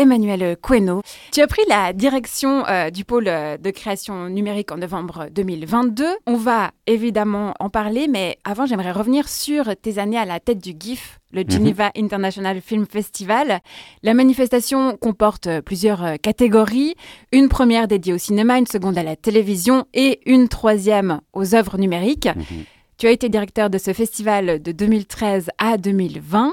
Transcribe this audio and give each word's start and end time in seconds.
Emmanuel 0.00 0.56
Queno. 0.62 1.02
Tu 1.30 1.42
as 1.42 1.46
pris 1.46 1.60
la 1.68 1.92
direction 1.92 2.66
euh, 2.66 2.88
du 2.88 3.04
pôle 3.04 3.28
euh, 3.28 3.58
de 3.58 3.70
création 3.70 4.30
numérique 4.30 4.72
en 4.72 4.78
novembre 4.78 5.28
2022. 5.30 6.06
On 6.26 6.36
va 6.36 6.70
évidemment 6.86 7.52
en 7.60 7.68
parler, 7.68 8.08
mais 8.08 8.38
avant, 8.44 8.64
j'aimerais 8.64 8.92
revenir 8.92 9.28
sur 9.28 9.76
tes 9.76 9.98
années 9.98 10.16
à 10.16 10.24
la 10.24 10.40
tête 10.40 10.58
du 10.58 10.72
GIF, 10.78 11.20
le 11.32 11.42
mhm. 11.42 11.50
Geneva 11.50 11.90
International 11.96 12.62
Film 12.62 12.86
Festival. 12.86 13.60
La 14.02 14.14
manifestation 14.14 14.96
comporte 14.96 15.48
euh, 15.48 15.60
plusieurs 15.60 16.18
catégories, 16.22 16.94
une 17.30 17.50
première 17.50 17.86
dédiée 17.86 18.14
au 18.14 18.18
cinéma, 18.18 18.58
une 18.58 18.66
seconde 18.66 18.96
à 18.96 19.02
la 19.02 19.16
télévision 19.16 19.84
et 19.92 20.20
une 20.24 20.48
troisième 20.48 21.20
aux 21.34 21.54
œuvres 21.54 21.76
numériques. 21.76 22.28
Mhm. 22.34 22.64
Tu 23.00 23.06
as 23.06 23.12
été 23.12 23.30
directeur 23.30 23.70
de 23.70 23.78
ce 23.78 23.94
festival 23.94 24.60
de 24.62 24.72
2013 24.72 25.48
à 25.56 25.78
2020. 25.78 26.52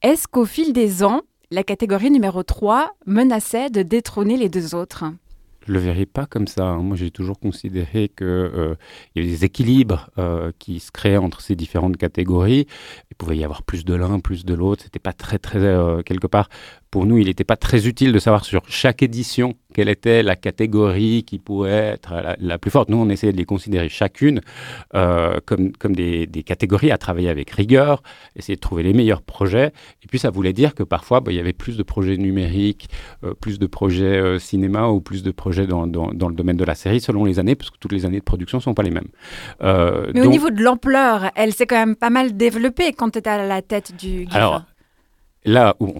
Est-ce 0.00 0.26
qu'au 0.26 0.46
fil 0.46 0.72
des 0.72 1.04
ans, 1.04 1.20
la 1.50 1.64
catégorie 1.64 2.10
numéro 2.10 2.42
3 2.42 2.96
menaçait 3.04 3.68
de 3.68 3.82
détrôner 3.82 4.38
les 4.38 4.48
deux 4.48 4.74
autres? 4.74 5.04
Je 5.66 5.72
le 5.74 5.78
verrai 5.78 6.06
pas 6.06 6.24
comme 6.24 6.46
ça. 6.46 6.64
Hein. 6.64 6.78
Moi, 6.78 6.96
j'ai 6.96 7.10
toujours 7.10 7.38
considéré 7.38 8.08
qu'il 8.08 8.26
euh, 8.26 8.74
y 9.14 9.20
avait 9.20 9.28
des 9.28 9.44
équilibres 9.44 10.08
euh, 10.16 10.50
qui 10.58 10.80
se 10.80 10.90
créaient 10.90 11.18
entre 11.18 11.42
ces 11.42 11.56
différentes 11.56 11.98
catégories. 11.98 12.66
Il 13.10 13.14
pouvait 13.16 13.36
y 13.36 13.44
avoir 13.44 13.62
plus 13.62 13.84
de 13.84 13.92
l'un, 13.92 14.18
plus 14.18 14.46
de 14.46 14.54
l'autre. 14.54 14.84
C'était 14.84 14.98
pas 14.98 15.12
très, 15.12 15.38
très 15.38 15.58
euh, 15.58 16.00
quelque 16.00 16.26
part 16.26 16.48
pour 16.92 17.06
nous, 17.06 17.16
il 17.16 17.26
n'était 17.26 17.42
pas 17.42 17.56
très 17.56 17.88
utile 17.88 18.12
de 18.12 18.18
savoir 18.18 18.44
sur 18.44 18.62
chaque 18.68 19.02
édition 19.02 19.54
quelle 19.72 19.88
était 19.88 20.22
la 20.22 20.36
catégorie 20.36 21.24
qui 21.24 21.38
pourrait 21.38 21.94
être 21.94 22.12
la, 22.38 22.58
plus 22.58 22.70
forte. 22.70 22.90
Nous, 22.90 22.98
on 22.98 23.08
essayait 23.08 23.32
de 23.32 23.38
les 23.38 23.46
considérer 23.46 23.88
chacune 23.88 24.42
euh, 24.94 25.38
comme, 25.46 25.72
comme 25.72 25.96
des, 25.96 26.28
catégories 26.44 26.90
à 26.90 26.98
travailler 26.98 27.30
avec 27.30 27.50
rigueur, 27.50 28.02
essayer 28.36 28.56
de 28.56 28.60
trouver 28.60 28.82
les 28.82 28.92
meilleurs 28.92 29.22
projets. 29.22 29.72
Et 30.02 30.06
puis, 30.06 30.18
ça 30.18 30.28
voulait 30.28 30.52
dire 30.52 30.74
que 30.74 30.82
parfois, 30.82 31.20
bah, 31.20 31.32
il 31.32 31.36
y 31.36 31.40
avait 31.40 31.54
plus 31.54 31.78
de 31.78 31.82
projets 31.82 32.18
numériques, 32.18 32.90
euh, 33.24 33.32
plus 33.32 33.58
de 33.58 33.66
projets 33.66 34.18
euh, 34.18 34.38
cinéma 34.38 34.88
ou 34.88 35.00
plus 35.00 35.22
de 35.22 35.30
projets 35.30 35.66
dans, 35.66 35.86
dans, 35.86 36.28
le 36.28 36.34
domaine 36.34 36.58
de 36.58 36.64
la 36.64 36.74
série 36.74 37.00
selon 37.00 37.24
les 37.24 37.38
années, 37.38 37.54
parce 37.54 37.70
que 37.70 37.78
toutes 37.78 37.92
les 37.92 38.04
années 38.04 38.18
de 38.18 38.24
production 38.24 38.58
ne 38.58 38.62
sont 38.62 38.74
pas 38.74 38.82
les 38.82 38.90
mêmes. 38.90 39.08
Mais 39.62 40.20
au 40.20 40.26
niveau 40.26 40.50
de 40.50 40.62
l'ampleur, 40.62 41.30
elle 41.36 41.54
s'est 41.54 41.66
quand 41.66 41.76
même 41.76 41.96
pas 41.96 42.10
mal 42.10 42.36
développée 42.36 42.92
quand 42.92 43.08
tu 43.08 43.20
étais 43.20 43.30
à 43.30 43.46
la 43.46 43.62
tête 43.62 43.96
du 43.96 44.26
Alors, 44.32 44.62
là 45.44 45.76
où, 45.80 45.94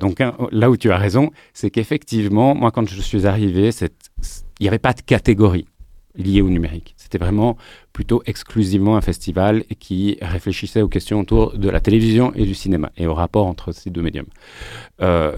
donc 0.00 0.20
hein, 0.20 0.34
là 0.50 0.70
où 0.70 0.76
tu 0.76 0.90
as 0.90 0.98
raison, 0.98 1.30
c'est 1.52 1.70
qu'effectivement, 1.70 2.54
moi, 2.54 2.70
quand 2.70 2.88
je 2.88 3.00
suis 3.00 3.26
arrivé, 3.26 3.70
il 3.80 4.62
n'y 4.62 4.68
avait 4.68 4.78
pas 4.78 4.92
de 4.92 5.00
catégorie 5.00 5.66
liée 6.14 6.42
au 6.42 6.50
numérique. 6.50 6.94
C'était 6.96 7.18
vraiment 7.18 7.56
plutôt 7.92 8.22
exclusivement 8.26 8.96
un 8.96 9.00
festival 9.00 9.64
qui 9.78 10.18
réfléchissait 10.20 10.82
aux 10.82 10.88
questions 10.88 11.20
autour 11.20 11.56
de 11.56 11.68
la 11.68 11.80
télévision 11.80 12.32
et 12.34 12.44
du 12.44 12.54
cinéma 12.54 12.90
et 12.96 13.06
au 13.06 13.14
rapport 13.14 13.46
entre 13.46 13.72
ces 13.72 13.90
deux 13.90 14.02
médiums. 14.02 14.26
Euh, 15.00 15.36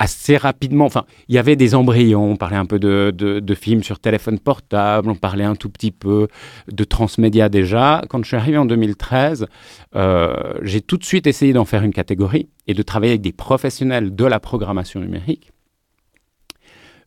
assez 0.00 0.38
rapidement. 0.38 0.86
Enfin, 0.86 1.04
il 1.28 1.34
y 1.34 1.38
avait 1.38 1.56
des 1.56 1.74
embryons. 1.74 2.32
On 2.32 2.36
parlait 2.36 2.56
un 2.56 2.64
peu 2.64 2.78
de, 2.78 3.12
de, 3.14 3.54
films 3.54 3.82
sur 3.82 4.00
téléphone 4.00 4.38
portable. 4.38 5.10
On 5.10 5.14
parlait 5.14 5.44
un 5.44 5.54
tout 5.54 5.68
petit 5.68 5.92
peu 5.92 6.26
de 6.72 6.84
transmédia 6.84 7.50
déjà. 7.50 8.02
Quand 8.08 8.22
je 8.22 8.28
suis 8.28 8.36
arrivé 8.36 8.56
en 8.56 8.64
2013, 8.64 9.46
euh, 9.94 10.54
j'ai 10.62 10.80
tout 10.80 10.96
de 10.96 11.04
suite 11.04 11.26
essayé 11.26 11.52
d'en 11.52 11.66
faire 11.66 11.82
une 11.82 11.92
catégorie 11.92 12.48
et 12.66 12.72
de 12.72 12.82
travailler 12.82 13.12
avec 13.12 13.20
des 13.20 13.32
professionnels 13.32 14.14
de 14.14 14.24
la 14.24 14.40
programmation 14.40 15.00
numérique. 15.00 15.52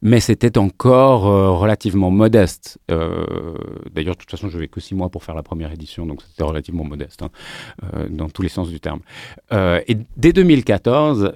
Mais 0.04 0.20
c'était 0.20 0.58
encore 0.58 1.28
euh, 1.28 1.50
relativement 1.52 2.12
modeste. 2.12 2.78
Euh, 2.92 3.56
d'ailleurs, 3.92 4.16
de 4.16 4.20
toute 4.20 4.30
façon, 4.30 4.50
je 4.50 4.54
n'avais 4.56 4.68
que 4.68 4.82
six 4.82 4.94
mois 4.94 5.10
pour 5.10 5.24
faire 5.24 5.34
la 5.34 5.44
première 5.44 5.72
édition, 5.72 6.06
donc 6.06 6.22
c'était 6.22 6.44
relativement 6.44 6.84
modeste, 6.84 7.24
hein, 7.24 7.30
dans 8.10 8.30
tous 8.30 8.42
les 8.44 8.50
sens 8.50 8.70
du 8.70 8.80
terme. 8.80 9.00
et 9.52 9.98
dès 10.18 10.34
2014, 10.34 11.34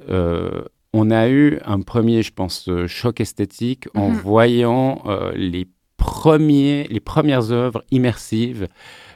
on 0.98 1.12
a 1.12 1.30
eu 1.30 1.60
un 1.66 1.82
premier, 1.82 2.24
je 2.24 2.34
pense, 2.34 2.68
euh, 2.70 2.88
choc 2.88 3.22
esthétique 3.22 3.88
en 3.94 4.10
mhm. 4.10 4.18
voyant 4.18 5.04
euh, 5.06 5.32
les, 5.36 5.68
premiers, 5.98 6.88
les 6.90 7.00
premières 7.00 7.52
œuvres 7.52 7.84
immersives 7.92 8.68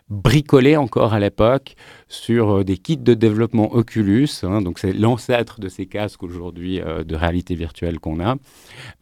bricolées 0.09 0.75
encore 0.75 1.13
à 1.13 1.19
l'époque 1.19 1.75
sur 2.07 2.57
euh, 2.57 2.63
des 2.63 2.77
kits 2.77 2.97
de 2.97 3.15
développement 3.15 3.73
Oculus. 3.73 4.29
Hein, 4.43 4.61
donc, 4.61 4.77
c'est 4.77 4.93
l'ancêtre 4.93 5.59
de 5.59 5.69
ces 5.69 5.87
casques 5.87 6.21
aujourd'hui 6.21 6.79
de 6.79 7.15
réalité 7.15 7.55
virtuelle 7.55 7.99
qu'on 7.99 8.19
a. 8.19 8.35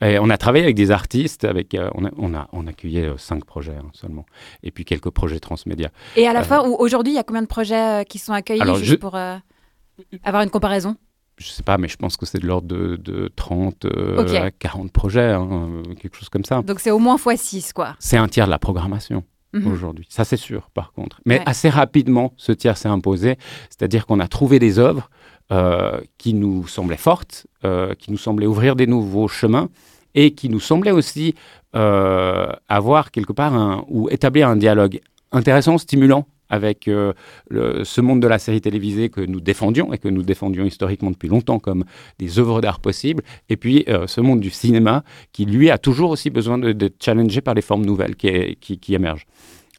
Et 0.02 0.18
on 0.20 0.30
a 0.30 0.38
travaillé 0.38 0.64
avec 0.64 0.76
des 0.76 0.92
artistes, 0.92 1.44
avec, 1.44 1.76
on, 1.96 2.06
a, 2.06 2.12
on, 2.18 2.34
a, 2.34 2.48
on 2.54 2.66
accueillait 2.66 3.12
cinq 3.18 3.44
projets 3.44 3.76
hein, 3.76 3.90
seulement, 3.92 4.26
et 4.64 4.72
puis 4.72 4.86
quelques 4.86 5.10
projets 5.10 5.40
transmédia. 5.40 5.90
Et 6.16 6.28
à 6.28 6.34
la 6.34 6.44
fin, 6.44 6.62
aujourd'hui, 6.62 7.14
il 7.14 7.16
y 7.18 7.20
a 7.20 7.24
combien 7.24 7.42
de 7.42 7.48
projets 7.48 8.06
qui 8.08 8.20
sont 8.20 8.34
accueillis 8.34 8.62
juste 8.78 9.00
pour 9.00 9.16
avoir 9.16 10.44
une 10.44 10.50
comparaison? 10.50 10.96
Je 11.40 11.50
sais 11.50 11.64
pas, 11.64 11.78
mais 11.78 11.88
je 11.88 11.96
pense 11.96 12.18
que 12.18 12.26
c'est 12.26 12.40
de 12.40 12.46
l'ordre 12.46 12.68
de, 12.68 13.32
30 13.36 13.86
euh, 13.86 14.42
à 14.42 14.52
40 14.52 14.92
projets, 14.92 15.32
hein, 15.32 15.70
quelque 16.00 16.18
chose 16.18 16.30
comme 16.30 16.44
ça. 16.44 16.62
Donc 16.62 16.80
c'est 16.80 16.92
au 16.92 17.00
moins 17.00 17.16
x6, 17.16 17.72
quoi. 17.74 17.96
C'est 18.00 18.18
un 18.18 18.28
tiers 18.28 18.46
de 18.46 18.52
la 18.52 18.60
programmation 18.60 19.24
mhm. 19.54 19.72
aujourd'hui. 19.72 20.06
Ça, 20.10 20.26
c'est 20.26 20.38
sûr, 20.38 20.70
par 20.74 20.92
contre. 20.92 21.22
Mais 21.26 21.42
assez 21.46 21.70
rapidement, 21.70 22.34
ce 22.36 22.52
tiers 22.52 22.78
s'est 22.78 22.90
imposé. 22.90 23.38
C'est-à-dire 23.70 24.06
qu'on 24.06 24.20
a 24.20 24.28
trouvé 24.28 24.60
des 24.60 24.80
œuvres 24.80 25.10
euh, 25.52 26.02
qui 26.18 26.34
nous 26.34 26.68
semblaient 26.68 26.98
fortes, 26.98 27.48
euh, 27.64 27.96
qui 27.96 28.12
nous 28.12 28.18
semblaient 28.18 28.48
ouvrir 28.48 28.76
des 28.76 28.86
nouveaux 28.86 29.30
chemins 29.30 29.70
et 30.16 30.32
qui 30.32 30.50
nous 30.50 30.60
semblaient 30.60 30.92
aussi 30.92 31.36
avoir 31.72 33.12
quelque 33.12 33.32
part 33.32 33.54
un, 33.54 33.86
ou 33.88 34.10
établir 34.10 34.50
un 34.50 34.56
dialogue 34.56 35.00
intéressant, 35.32 35.78
stimulant 35.78 36.26
avec 36.50 36.88
euh, 36.88 37.14
ce 37.50 38.02
monde 38.02 38.22
de 38.22 38.28
la 38.28 38.40
série 38.40 38.62
télévisée 38.62 39.10
que 39.10 39.22
nous 39.22 39.40
défendions 39.40 39.94
et 39.94 39.98
que 39.98 40.08
nous 40.08 40.24
défendions 40.24 40.66
historiquement 40.66 41.12
depuis 41.12 41.30
longtemps 41.30 41.60
comme 41.60 41.86
des 42.18 42.40
œuvres 42.40 42.62
d'art 42.62 42.80
possibles, 42.80 43.24
et 43.50 43.58
puis 43.58 43.86
euh, 43.88 44.08
ce 44.08 44.22
monde 44.22 44.40
du 44.40 44.50
cinéma 44.50 45.04
qui, 45.32 45.46
lui, 45.46 45.70
a 45.70 45.78
toujours 45.78 46.10
aussi 46.10 46.30
besoin 46.30 46.58
de 46.58 46.92
challenger 47.00 47.42
par 47.42 47.54
les 47.54 47.62
formes 47.62 47.86
nouvelles 47.86 48.16
qui, 48.16 48.56
qui, 48.58 48.94
émergent. 48.94 49.28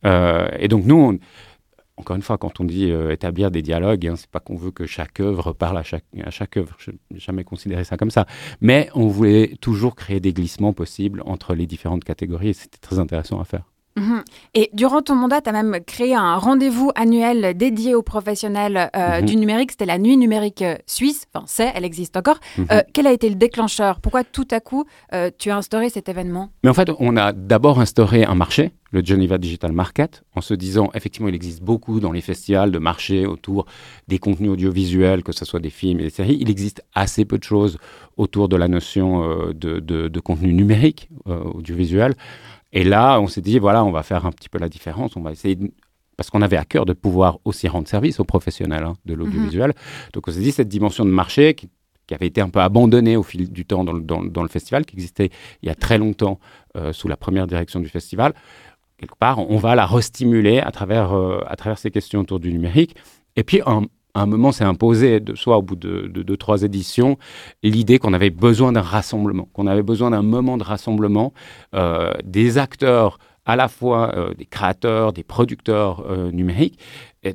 Euh, 0.05 0.49
et 0.59 0.69
donc 0.69 0.85
nous, 0.87 1.19
encore 1.97 2.17
une 2.17 2.23
fois, 2.23 2.39
quand 2.39 2.61
on 2.61 2.65
dit 2.65 2.91
établir 3.11 3.51
des 3.51 3.61
dialogues, 3.61 4.07
hein, 4.07 4.15
c'est 4.17 4.31
pas 4.31 4.41
qu'on 4.41 4.57
veut 4.57 4.71
que 4.71 4.87
chaque 4.87 5.21
œuvre 5.21 5.53
parle 5.53 5.77
à 5.77 5.83
chaque, 5.83 6.05
à 6.25 6.31
chaque 6.31 6.57
œuvre. 6.57 6.75
Je 6.79 6.93
n'ai 6.93 7.19
jamais 7.19 7.45
considéré 7.45 7.85
ça 7.85 7.99
comme 7.99 8.11
ça. 8.11 8.27
Mais 8.63 8.89
on 8.95 9.09
voulait 9.09 9.57
toujours 9.61 9.97
créer 9.97 10.21
des 10.21 10.33
glissements 10.33 10.73
possibles 10.73 11.23
entre 11.27 11.55
les 11.55 11.67
différentes 11.67 12.05
catégories 12.05 12.51
et 12.51 12.55
c'était 12.55 12.79
très 12.79 12.99
intéressant 12.99 13.39
à 13.41 13.45
faire. 13.45 13.65
Mhm. 13.97 14.23
Et 14.55 14.71
durant 14.73 15.03
ton 15.03 15.15
mandat, 15.15 15.41
tu 15.41 15.51
as 15.51 15.53
même 15.53 15.79
créé 15.85 16.15
un 16.15 16.37
rendez-vous 16.37 16.91
annuel 16.95 17.57
dédié 17.57 17.95
aux 17.95 18.03
professionnels 18.03 18.91
euh, 18.97 19.21
mhm. 19.21 19.27
du 19.27 19.37
numérique. 19.37 19.73
C'était 19.73 19.87
la 19.87 19.99
Nuit 19.99 20.17
numérique 20.17 20.63
euh, 20.63 20.77
suisse. 20.87 21.27
Enfin, 21.35 21.45
c'est, 21.49 21.73
elle 21.75 21.85
existe 21.85 22.17
encore. 22.17 22.39
Mhm. 22.57 22.67
Euh, 22.71 22.83
quel 22.93 23.07
a 23.07 23.13
été 23.13 23.29
le 23.29 23.35
déclencheur? 23.35 24.01
Pourquoi 24.01 24.25
tout 24.25 24.49
à 24.51 24.61
coup 24.61 24.85
tu 25.39 25.51
as 25.51 25.57
instauré 25.57 25.91
cet 25.91 26.09
événement? 26.09 26.51
Mais 26.63 26.71
en 26.71 26.75
fait, 26.75 26.91
on 26.99 27.17
a 27.17 27.33
d'abord 27.33 27.81
instauré 27.81 28.25
un 28.25 28.35
marché, 28.35 28.73
le 28.93 29.05
Geneva 29.05 29.39
Digital 29.39 29.73
Market, 29.73 30.23
en 30.35 30.41
se 30.41 30.55
disant, 30.55 30.91
effectivement, 30.95 31.29
il 31.29 31.35
existe 31.35 31.63
beaucoup 31.63 32.01
dans 32.01 32.13
les 32.13 32.21
festivals 32.21 32.71
de 32.71 32.79
marché 32.79 33.27
autour 33.27 33.67
des 34.09 34.19
contenus 34.19 34.51
audiovisuels, 34.51 35.23
que 35.23 35.33
ce 35.33 35.45
soit 35.45 35.61
des 35.61 35.71
films 35.71 36.01
et 36.01 36.05
des 36.05 36.11
séries. 36.11 36.39
Il 36.41 36.51
existe 36.51 36.83
assez 36.95 37.25
peu 37.25 37.39
de 37.39 37.45
choses 37.45 37.79
autour 38.17 38.49
de 38.49 38.57
la 38.57 38.69
notion 38.69 39.49
de, 39.49 39.81
de, 39.81 40.09
de, 40.09 40.21
contenu 40.21 40.53
numérique 40.53 41.09
audiovisuel. 41.27 42.15
Et 42.73 42.85
là, 42.85 43.21
on 43.21 43.27
s'est 43.27 43.41
dit, 43.41 43.59
voilà, 43.59 43.85
on 43.85 43.91
va 43.91 44.03
faire 44.03 44.27
un 44.27 44.33
petit 44.33 44.49
peu 44.49 44.59
la 44.59 44.69
différence. 44.69 45.17
On 45.17 45.23
va 45.23 45.33
essayer 45.33 45.59
parce 46.17 46.29
qu'on 46.29 46.43
avait 46.43 46.59
à 46.59 46.67
cœur 46.67 46.85
de 46.85 46.93
pouvoir 46.93 47.39
aussi 47.47 47.67
rendre 47.67 47.89
service 47.89 48.21
aux 48.21 48.25
professionnels 48.25 48.85
hein, 48.85 48.95
de 49.07 49.15
l'audiovisuel. 49.15 49.69
Mhm. 49.69 49.75
Donc 50.13 50.29
on 50.29 50.33
s'est 50.33 50.41
dit 50.41 50.53
cette 50.53 50.69
dimension 50.69 51.07
de 51.07 51.11
marché 51.11 51.55
qui, 51.55 51.71
avait 52.13 52.27
été 52.27 52.41
un 52.41 52.49
peu 52.49 52.59
abandonnée 52.59 53.17
au 53.17 53.23
fil 53.23 53.53
du 53.53 53.65
temps 53.65 53.85
dans 53.85 53.93
le, 53.93 54.03
dans, 54.03 54.43
le 54.43 54.49
festival, 54.49 54.85
qui 54.85 54.97
existait 54.97 55.31
il 55.63 55.69
y 55.69 55.71
a 55.71 55.77
très 55.77 55.97
longtemps 55.97 56.41
euh, 56.77 56.93
sous 56.93 57.07
la 57.07 57.17
première 57.17 57.47
direction 57.47 57.79
du 57.79 57.89
festival. 57.89 58.35
Quelque 58.99 59.15
part, 59.15 59.39
on 59.39 59.57
va 59.59 59.77
la 59.77 59.87
restimuler 59.87 60.59
à 60.59 60.73
travers, 60.73 61.17
euh, 61.17 61.41
à 61.47 61.55
travers 61.55 61.79
ces 61.79 61.93
questions 61.93 62.21
autour 62.21 62.41
du 62.41 62.53
numérique. 62.53 62.97
Et 63.37 63.45
puis, 63.45 63.63
un, 63.65 63.85
à 64.15 64.23
un 64.23 64.27
moment 64.27 64.53
s'est 64.53 64.65
imposé, 64.65 65.21
de 65.21 65.35
soi 65.35 65.59
au 65.59 65.63
bout 65.63 65.77
de 65.77 66.07
deux, 66.09 66.37
trois 66.37 66.63
éditions, 66.63 67.19
l'idée 67.63 67.99
qu'on 67.99 68.13
avait 68.13 68.31
besoin 68.31 68.73
d'un 68.73 68.83
rassemblement, 68.83 69.49
qu'on 69.53 69.67
avait 69.67 69.83
besoin 69.83 70.11
d'un 70.11 70.23
moment 70.23 70.57
de 70.57 70.65
rassemblement 70.65 71.33
euh, 71.75 72.13
des 72.25 72.59
acteurs, 72.59 73.19
à 73.47 73.57
la 73.57 73.69
fois 73.69 74.15
euh, 74.17 74.35
des 74.35 74.47
créateurs, 74.47 75.13
des 75.13 75.25
producteurs 75.25 76.05
euh, 76.09 76.31
numériques, 76.31 76.79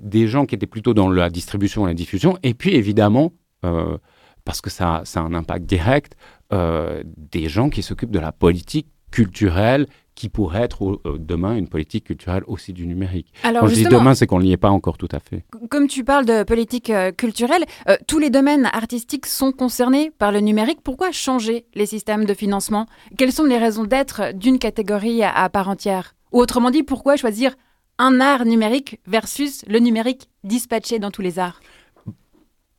des 0.01 0.27
gens 0.27 0.45
qui 0.45 0.55
étaient 0.55 0.67
plutôt 0.67 0.93
dans 0.93 1.09
la 1.09 1.29
distribution 1.29 1.85
et 1.85 1.91
la 1.91 1.93
diffusion, 1.93 2.37
et 2.43 2.53
puis 2.53 2.75
évidemment, 2.75 3.31
parce 4.43 4.61
que 4.61 4.69
ça, 4.69 5.01
a 5.15 5.19
un 5.19 5.33
impact 5.33 5.65
direct, 5.65 6.15
des 6.51 7.49
gens 7.49 7.69
qui 7.69 7.81
s'occupent 7.81 8.11
de 8.11 8.19
la 8.19 8.31
politique 8.31 8.87
culturelle 9.09 9.87
qui 10.15 10.29
pourrait 10.29 10.61
être 10.61 11.01
euh, 11.05 11.17
demain 11.19 11.55
une 11.55 11.67
politique 11.67 12.05
culturelle 12.05 12.43
aussi 12.47 12.73
du 12.73 12.87
numérique. 12.87 13.33
Alors 13.43 13.61
Quand 13.61 13.67
je 13.67 13.75
dis 13.75 13.83
demain, 13.83 14.15
c'est 14.15 14.25
qu'on 14.25 14.39
n'y 14.39 14.51
est 14.51 14.57
pas 14.57 14.69
encore 14.69 14.97
tout 14.97 15.09
à 15.11 15.19
fait. 15.19 15.43
Comme 15.69 15.87
tu 15.87 16.03
parles 16.03 16.25
de 16.25 16.43
politique 16.43 16.89
euh, 16.89 17.11
culturelle, 17.11 17.65
euh, 17.89 17.97
tous 18.07 18.17
les 18.17 18.29
domaines 18.29 18.69
artistiques 18.73 19.25
sont 19.25 19.51
concernés 19.51 20.11
par 20.17 20.31
le 20.31 20.39
numérique. 20.39 20.79
Pourquoi 20.81 21.11
changer 21.11 21.65
les 21.75 21.85
systèmes 21.85 22.25
de 22.25 22.33
financement? 22.33 22.87
Quelles 23.17 23.33
sont 23.33 23.43
les 23.43 23.57
raisons 23.57 23.83
d'être 23.83 24.33
d'une 24.33 24.57
catégorie 24.57 25.21
à, 25.23 25.49
part 25.49 25.69
entière? 25.69 26.15
Ou 26.31 26.39
autrement 26.39 26.71
dit, 26.71 26.83
pourquoi 26.83 27.17
choisir 27.17 27.55
un 27.97 28.19
art 28.19 28.45
numérique 28.45 28.99
versus 29.05 29.63
le 29.67 29.79
numérique 29.79 30.29
dispatché 30.43 30.99
dans 30.99 31.11
tous 31.11 31.21
les 31.21 31.39
arts? 31.39 31.59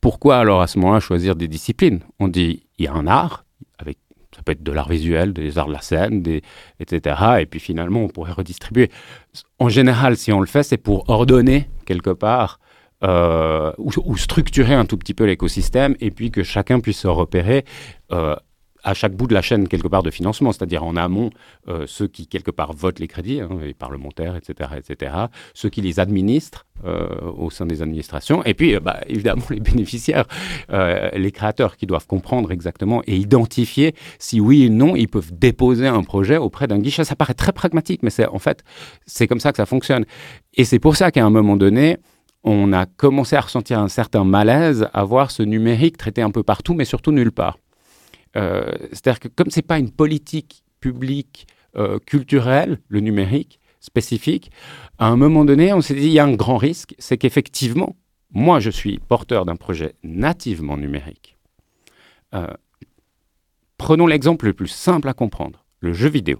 Pourquoi 0.01 0.37
alors 0.37 0.61
à 0.61 0.67
ce 0.67 0.79
moment-là 0.79 0.99
choisir 0.99 1.35
des 1.35 1.47
disciplines? 1.47 2.01
On 2.19 2.27
dit 2.27 2.63
il 2.77 2.85
y 2.85 2.87
a 2.87 2.93
un 2.93 3.07
art, 3.07 3.45
ça 4.37 4.43
peut 4.43 4.51
être 4.51 4.63
de 4.63 4.71
l'art 4.71 4.87
visuel, 4.87 5.33
des 5.33 5.57
arts 5.57 5.67
de 5.67 5.73
la 5.73 5.81
scène, 5.81 6.23
etc. 6.79 7.15
Et 7.39 7.45
puis 7.47 7.59
finalement, 7.59 8.01
on 8.01 8.07
pourrait 8.07 8.31
redistribuer. 8.31 8.91
En 9.57 9.67
général, 9.67 10.15
si 10.15 10.31
on 10.31 10.39
le 10.39 10.45
fait, 10.45 10.63
c'est 10.63 10.77
pour 10.77 11.09
ordonner 11.09 11.67
quelque 11.85 12.11
part 12.11 12.59
euh, 13.03 13.71
ou, 13.77 14.17
structurer 14.17 14.73
un 14.73 14.85
tout 14.85 14.97
petit 14.97 15.13
peu 15.13 15.25
l'écosystème 15.25 15.95
et 15.99 16.09
puis 16.09 16.31
que 16.31 16.41
chacun 16.43 16.79
puisse 16.79 16.99
se 16.99 17.07
repérer 17.07 17.65
euh, 18.11 18.35
à 18.87 18.93
chaque 18.93 19.13
bout 19.13 19.27
de 19.27 19.33
la 19.33 19.41
chaîne 19.41 19.67
quelque 19.67 19.89
part 19.89 20.01
de 20.01 20.09
financement, 20.09 20.53
c'est-à-dire 20.53 20.81
en 20.85 20.95
amont 20.95 21.29
euh, 21.67 21.83
ceux 21.87 22.07
qui 22.07 22.25
quelque 22.25 22.51
part 22.51 22.71
votent 22.71 22.99
les 22.99 23.09
crédits, 23.09 23.41
hein, 23.41 23.49
les 23.61 23.73
parlementaires, 23.73 24.37
etc., 24.37 24.69
etc., 24.77 25.13
ceux 25.53 25.67
qui 25.67 25.81
les 25.81 25.99
administrent 25.99 26.65
euh, 26.85 27.09
au 27.35 27.49
sein 27.49 27.65
des 27.65 27.81
administrations, 27.81 28.45
et 28.45 28.53
puis 28.53 28.75
euh, 28.75 28.79
bah, 28.79 29.01
évidemment 29.07 29.43
les 29.49 29.59
bénéficiaires, 29.59 30.25
les 30.69 31.31
créateurs 31.31 31.75
qui 31.75 31.85
doivent 31.85 32.07
comprendre 32.07 32.51
exactement 32.53 33.01
et 33.07 33.17
identifier 33.17 33.93
si 34.19 34.39
oui 34.39 34.67
ou 34.67 34.73
non 34.73 34.95
ils 34.95 35.09
peuvent 35.09 35.33
déposer 35.33 35.87
un 35.87 36.03
projet 36.03 36.37
auprès 36.37 36.67
d'un 36.67 36.79
guichet. 36.79 37.03
Ça 37.03 37.17
paraît 37.17 37.33
très 37.33 37.51
pragmatique, 37.51 38.03
mais 38.03 38.09
c'est 38.09 38.27
en 38.27 38.39
fait 38.39 38.63
c'est 39.05 39.27
comme 39.27 39.41
ça 39.41 39.51
que 39.51 39.57
ça 39.57 39.65
fonctionne. 39.65 40.05
Et 40.53 40.63
c'est 40.63 40.79
pour 40.79 40.95
ça 40.95 41.11
qu'à 41.11 41.25
un 41.25 41.29
moment 41.29 41.57
donné, 41.57 41.97
on 42.43 42.71
a 42.71 42.85
commencé 42.85 43.35
à 43.35 43.41
ressentir 43.41 43.79
un 43.79 43.89
certain 43.89 44.23
malaise 44.23 44.87
à 44.93 45.03
voir 45.03 45.31
ce 45.31 45.43
numérique 45.43 45.97
traité 45.97 46.21
un 46.21 46.31
peu 46.31 46.43
partout, 46.43 46.73
mais 46.73 46.85
surtout 46.85 47.11
nulle 47.11 47.33
part. 47.33 47.57
Euh, 48.37 48.71
c'est-à-dire 48.91 49.19
que 49.19 49.27
comme 49.27 49.49
ce 49.49 49.59
n'est 49.59 49.63
pas 49.63 49.79
une 49.79 49.91
politique 49.91 50.63
publique 50.79 51.47
euh, 51.75 51.99
culturelle, 51.99 52.79
le 52.87 52.99
numérique, 52.99 53.59
spécifique, 53.79 54.51
à 54.97 55.07
un 55.07 55.15
moment 55.15 55.45
donné, 55.45 55.73
on 55.73 55.81
s'est 55.81 55.95
dit, 55.95 56.07
il 56.07 56.11
y 56.11 56.19
a 56.19 56.25
un 56.25 56.33
grand 56.33 56.57
risque, 56.57 56.95
c'est 56.99 57.17
qu'effectivement, 57.17 57.95
moi, 58.31 58.59
je 58.59 58.69
suis 58.69 58.99
porteur 58.99 59.45
d'un 59.45 59.55
projet 59.55 59.95
nativement 60.03 60.77
numérique. 60.77 61.37
Euh, 62.33 62.53
prenons 63.77 64.07
l'exemple 64.07 64.45
le 64.45 64.53
plus 64.53 64.67
simple 64.67 65.07
à 65.07 65.13
comprendre, 65.13 65.65
le 65.79 65.93
jeu 65.93 66.09
vidéo. 66.09 66.39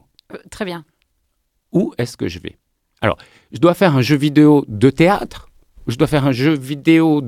très 0.52 0.66
bien. 0.66 0.86
Où 1.72 1.94
est-ce 1.98 2.18
que 2.18 2.28
je 2.28 2.40
vais? 2.40 2.58
Alors, 3.02 3.18
je 3.52 3.60
dois 3.60 3.74
faire 3.74 3.96
un 3.96 4.02
jeu 4.02 4.16
vidéo 4.16 4.66
de 4.68 4.90
théâtre 4.90 5.47
je 5.88 5.98
dois 5.98 6.07
faire 6.07 6.25
un 6.25 6.31
jeu 6.31 6.54
vidéo 6.54 7.24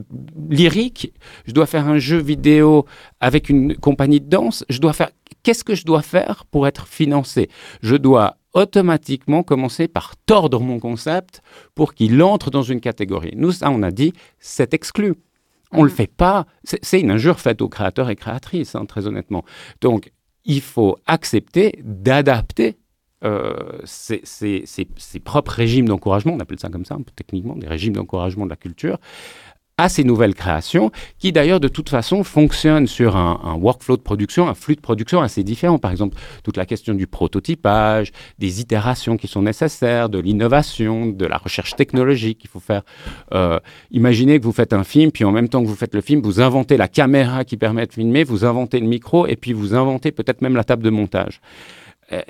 lyrique, 0.50 1.14
je 1.46 1.54
dois 1.54 1.66
faire 1.66 1.88
un 1.88 1.98
jeu 1.98 2.18
vidéo 2.18 2.86
avec 3.20 3.50
une 3.50 3.76
compagnie 3.76 4.22
de 4.22 4.30
danse, 4.30 4.66
je 4.70 4.80
dois 4.80 4.94
faire 4.94 5.10
qu'est-ce 5.44 5.64
que 5.64 5.76
je 5.76 5.86
dois 5.86 6.02
faire 6.02 6.46
pour 6.52 6.68
être 6.68 6.88
financé? 6.88 7.50
Je 7.82 7.96
dois 7.96 8.38
automatiquement 8.54 9.44
commencer 9.44 9.88
par 9.88 10.16
tordre 10.26 10.60
mon 10.60 10.80
concept 10.80 11.42
pour 11.76 11.94
qu'il 11.94 12.22
entre 12.24 12.50
dans 12.50 12.64
une 12.64 12.82
catégorie. 12.82 13.34
Nous, 13.36 13.52
ça, 13.52 13.70
on 13.70 13.84
a 13.84 13.92
dit, 13.92 14.14
c'est 14.40 14.74
exclu. 14.74 15.14
On 15.72 15.80
ne 15.80 15.88
le 15.88 15.92
mm. 15.92 15.96
fait 15.96 16.08
pas. 16.08 16.46
C'est 16.64 17.00
une 17.00 17.12
injure 17.12 17.40
faite 17.40 17.62
aux 17.62 17.70
créateurs 17.70 18.10
et 18.10 18.16
créatrices, 18.16 18.76
hein, 18.76 18.86
très 18.86 19.06
honnêtement. 19.06 19.46
Donc, 19.82 20.12
il 20.46 20.62
faut 20.62 20.98
accepter 21.06 21.80
d'adapter 21.84 22.79
euh, 23.24 23.54
ses, 23.84 25.20
propres 25.24 25.52
régimes 25.52 25.88
d'encouragement, 25.88 26.34
on 26.34 26.40
appelle 26.40 26.60
ça 26.60 26.70
comme 26.70 26.86
ça 26.86 26.96
peu 26.96 27.12
techniquement, 27.16 27.56
des 27.56 27.68
régimes 27.68 27.94
d'encouragement 27.94 28.46
de 28.46 28.50
la 28.50 28.56
culture, 28.56 28.98
à 29.80 29.88
ces 29.88 30.04
nouvelles 30.04 30.36
créations, 30.36 30.92
qui 31.20 31.32
d'ailleurs 31.32 31.62
de 31.62 31.70
toute 31.70 31.88
façon 31.88 32.26
fonctionnent 32.26 32.86
sur 32.86 33.16
un, 33.16 33.56
workflow 33.56 33.96
de 33.96 34.02
production, 34.02 34.50
un 34.50 34.54
flux 34.54 34.76
de 34.76 34.82
production 34.82 35.22
assez 35.22 35.42
différent. 35.42 35.80
Par 35.80 35.92
exemple, 35.92 36.18
toute 36.44 36.58
la 36.58 36.66
question 36.66 36.94
du 36.94 37.08
prototypage, 37.08 38.12
des 38.40 38.60
itérations 38.60 39.16
qui 39.16 39.30
sont 39.30 39.42
nécessaires, 39.42 40.10
de 40.10 40.20
l'innovation, 40.20 41.08
de 41.08 41.26
la 41.26 41.38
recherche 41.38 41.78
technologique 41.78 42.40
qu'il 42.40 42.50
faut 42.50 42.60
faire. 42.60 42.82
Euh, 43.34 43.60
imaginez 43.92 44.38
que 44.40 44.44
vous 44.44 44.52
faites 44.52 44.74
un 44.74 44.84
film, 44.84 45.12
puis 45.12 45.24
en 45.24 45.32
même 45.32 45.48
temps 45.48 45.62
que 45.62 45.68
vous 45.68 45.76
faites 45.76 45.96
le 45.96 46.02
film, 46.02 46.22
vous 46.22 46.42
inventez 46.42 46.76
la 46.76 46.90
caméra 46.90 47.46
qui 47.46 47.56
permet 47.56 47.88
de 47.88 47.94
filmer, 47.94 48.26
vous 48.26 48.44
inventez 48.44 48.82
le 48.82 48.88
micro, 48.88 49.28
et 49.28 49.38
puis 49.38 49.54
vous 49.54 49.76
inventez 49.76 50.12
peut-être 50.12 50.42
même 50.42 50.58
la 50.58 50.66
table 50.66 50.84
de 50.84 50.90
montage. 50.90 51.40
Euh, 52.12 52.22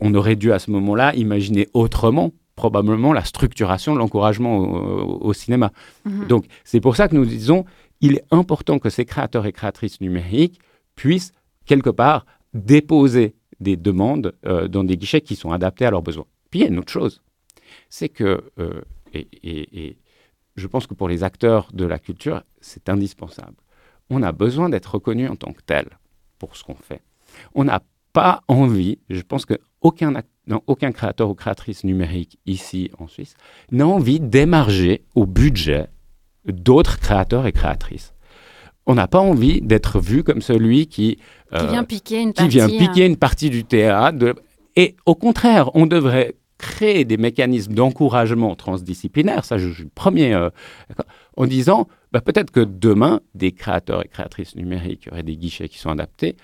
on 0.00 0.14
aurait 0.14 0.36
dû 0.36 0.52
à 0.52 0.58
ce 0.58 0.70
moment-là 0.70 1.14
imaginer 1.14 1.68
autrement 1.72 2.32
probablement 2.56 3.12
la 3.12 3.24
structuration 3.24 3.94
de 3.94 3.98
l'encouragement 3.98 4.58
au, 4.58 5.32
cinéma. 5.32 5.72
Mhm. 6.04 6.26
Donc 6.28 6.44
c'est 6.62 6.80
pour 6.80 6.94
ça 6.94 7.08
que 7.08 7.14
nous 7.14 7.24
disons, 7.24 7.64
il 8.00 8.14
est 8.14 8.24
important 8.30 8.78
que 8.78 8.90
ces 8.90 9.04
créateurs 9.04 9.46
et 9.46 9.52
créatrices 9.52 10.00
numériques 10.00 10.60
puissent 10.94 11.32
quelque 11.66 11.90
part 11.90 12.26
déposer 12.52 13.34
des 13.60 13.76
demandes 13.76 14.34
euh, 14.46 14.68
dans 14.68 14.84
des 14.84 14.96
guichets 14.96 15.20
qui 15.20 15.36
sont 15.36 15.50
adaptés 15.50 15.86
à 15.86 15.90
leurs 15.90 16.02
besoins. 16.02 16.26
Puis 16.50 16.60
il 16.60 16.62
y 16.62 16.66
a 16.66 16.68
une 16.68 16.78
autre 16.78 16.92
chose, 16.92 17.22
c'est 17.88 18.08
que, 18.08 18.44
euh, 18.58 18.82
et, 19.12 19.96
je 20.56 20.66
pense 20.68 20.86
que 20.86 20.94
pour 20.94 21.08
les 21.08 21.24
acteurs 21.24 21.68
de 21.72 21.84
la 21.84 21.98
culture, 21.98 22.42
c'est 22.60 22.88
indispensable. 22.88 23.56
On 24.10 24.22
a 24.22 24.30
besoin 24.30 24.68
d'être 24.68 24.94
reconnu 24.94 25.28
en 25.28 25.34
tant 25.34 25.52
que 25.52 25.62
tel 25.62 25.86
pour 26.38 26.56
ce 26.56 26.62
qu'on 26.62 26.74
fait. 26.76 27.02
On 27.54 27.64
n'a 27.64 27.82
pas 28.14 28.42
envie, 28.48 28.98
je 29.10 29.20
pense 29.20 29.44
qu'aucun 29.44 30.14
aucun 30.66 30.92
créateur 30.92 31.28
ou 31.28 31.34
créatrice 31.34 31.84
numérique 31.84 32.38
ici 32.46 32.90
en 32.98 33.08
Suisse 33.08 33.34
n'a 33.72 33.86
envie 33.86 34.20
d'émarger 34.20 35.02
au 35.14 35.26
budget 35.26 35.88
d'autres 36.46 36.98
créateurs 36.98 37.46
et 37.46 37.52
créatrices. 37.52 38.14
On 38.86 38.94
n'a 38.94 39.08
pas 39.08 39.20
envie 39.20 39.60
d'être 39.62 39.98
vu 39.98 40.22
comme 40.22 40.42
celui 40.42 40.86
qui, 40.86 41.18
qui 41.56 41.66
vient 41.66 41.84
piquer 41.84 42.20
une 42.20 42.32
partie, 42.34 42.50
vient 42.50 42.68
piquer 42.68 43.06
une 43.06 43.16
partie 43.16 43.50
du 43.50 43.64
théâtre. 43.64 44.34
Et 44.76 44.94
au 45.06 45.14
contraire, 45.14 45.70
on 45.74 45.86
devrait 45.86 46.34
créer 46.58 47.04
des 47.04 47.16
mécanismes 47.16 47.74
d'encouragement 47.74 48.54
transdisciplinaire, 48.54 49.44
ça 49.44 49.58
je, 49.58 49.70
suis 49.70 49.84
le 49.84 49.90
premier, 49.92 50.34
euh, 50.34 50.50
en 51.36 51.46
disant 51.46 51.88
bah, 52.12 52.20
peut-être 52.20 52.52
que 52.52 52.60
demain, 52.60 53.20
des 53.34 53.52
créateurs 53.52 54.04
et 54.04 54.08
créatrices 54.08 54.54
numériques 54.54 55.08
auraient 55.10 55.24
des 55.24 55.36
guichets 55.36 55.68
qui 55.68 55.78
sont 55.78 55.90
adaptés 55.90 56.36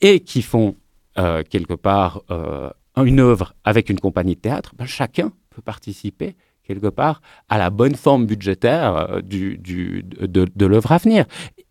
et 0.00 0.20
qui 0.20 0.42
font 0.42 0.76
euh, 1.18 1.42
quelque 1.48 1.74
part 1.74 2.22
euh, 2.30 2.70
une 2.96 3.18
œuvre 3.18 3.54
avec 3.64 3.90
une 3.90 3.98
compagnie 3.98 4.36
de 4.36 4.40
théâtre, 4.40 4.72
ben, 4.76 4.86
chacun 4.86 5.32
peut 5.50 5.62
participer 5.62 6.36
quelque 6.62 6.86
part 6.86 7.22
à 7.48 7.58
la 7.58 7.70
bonne 7.70 7.96
forme 7.96 8.26
budgétaire 8.26 8.94
euh, 9.10 9.20
du, 9.20 9.58
de, 9.58 10.66
l'œuvre 10.66 10.92
à 10.92 10.98
venir. 10.98 11.24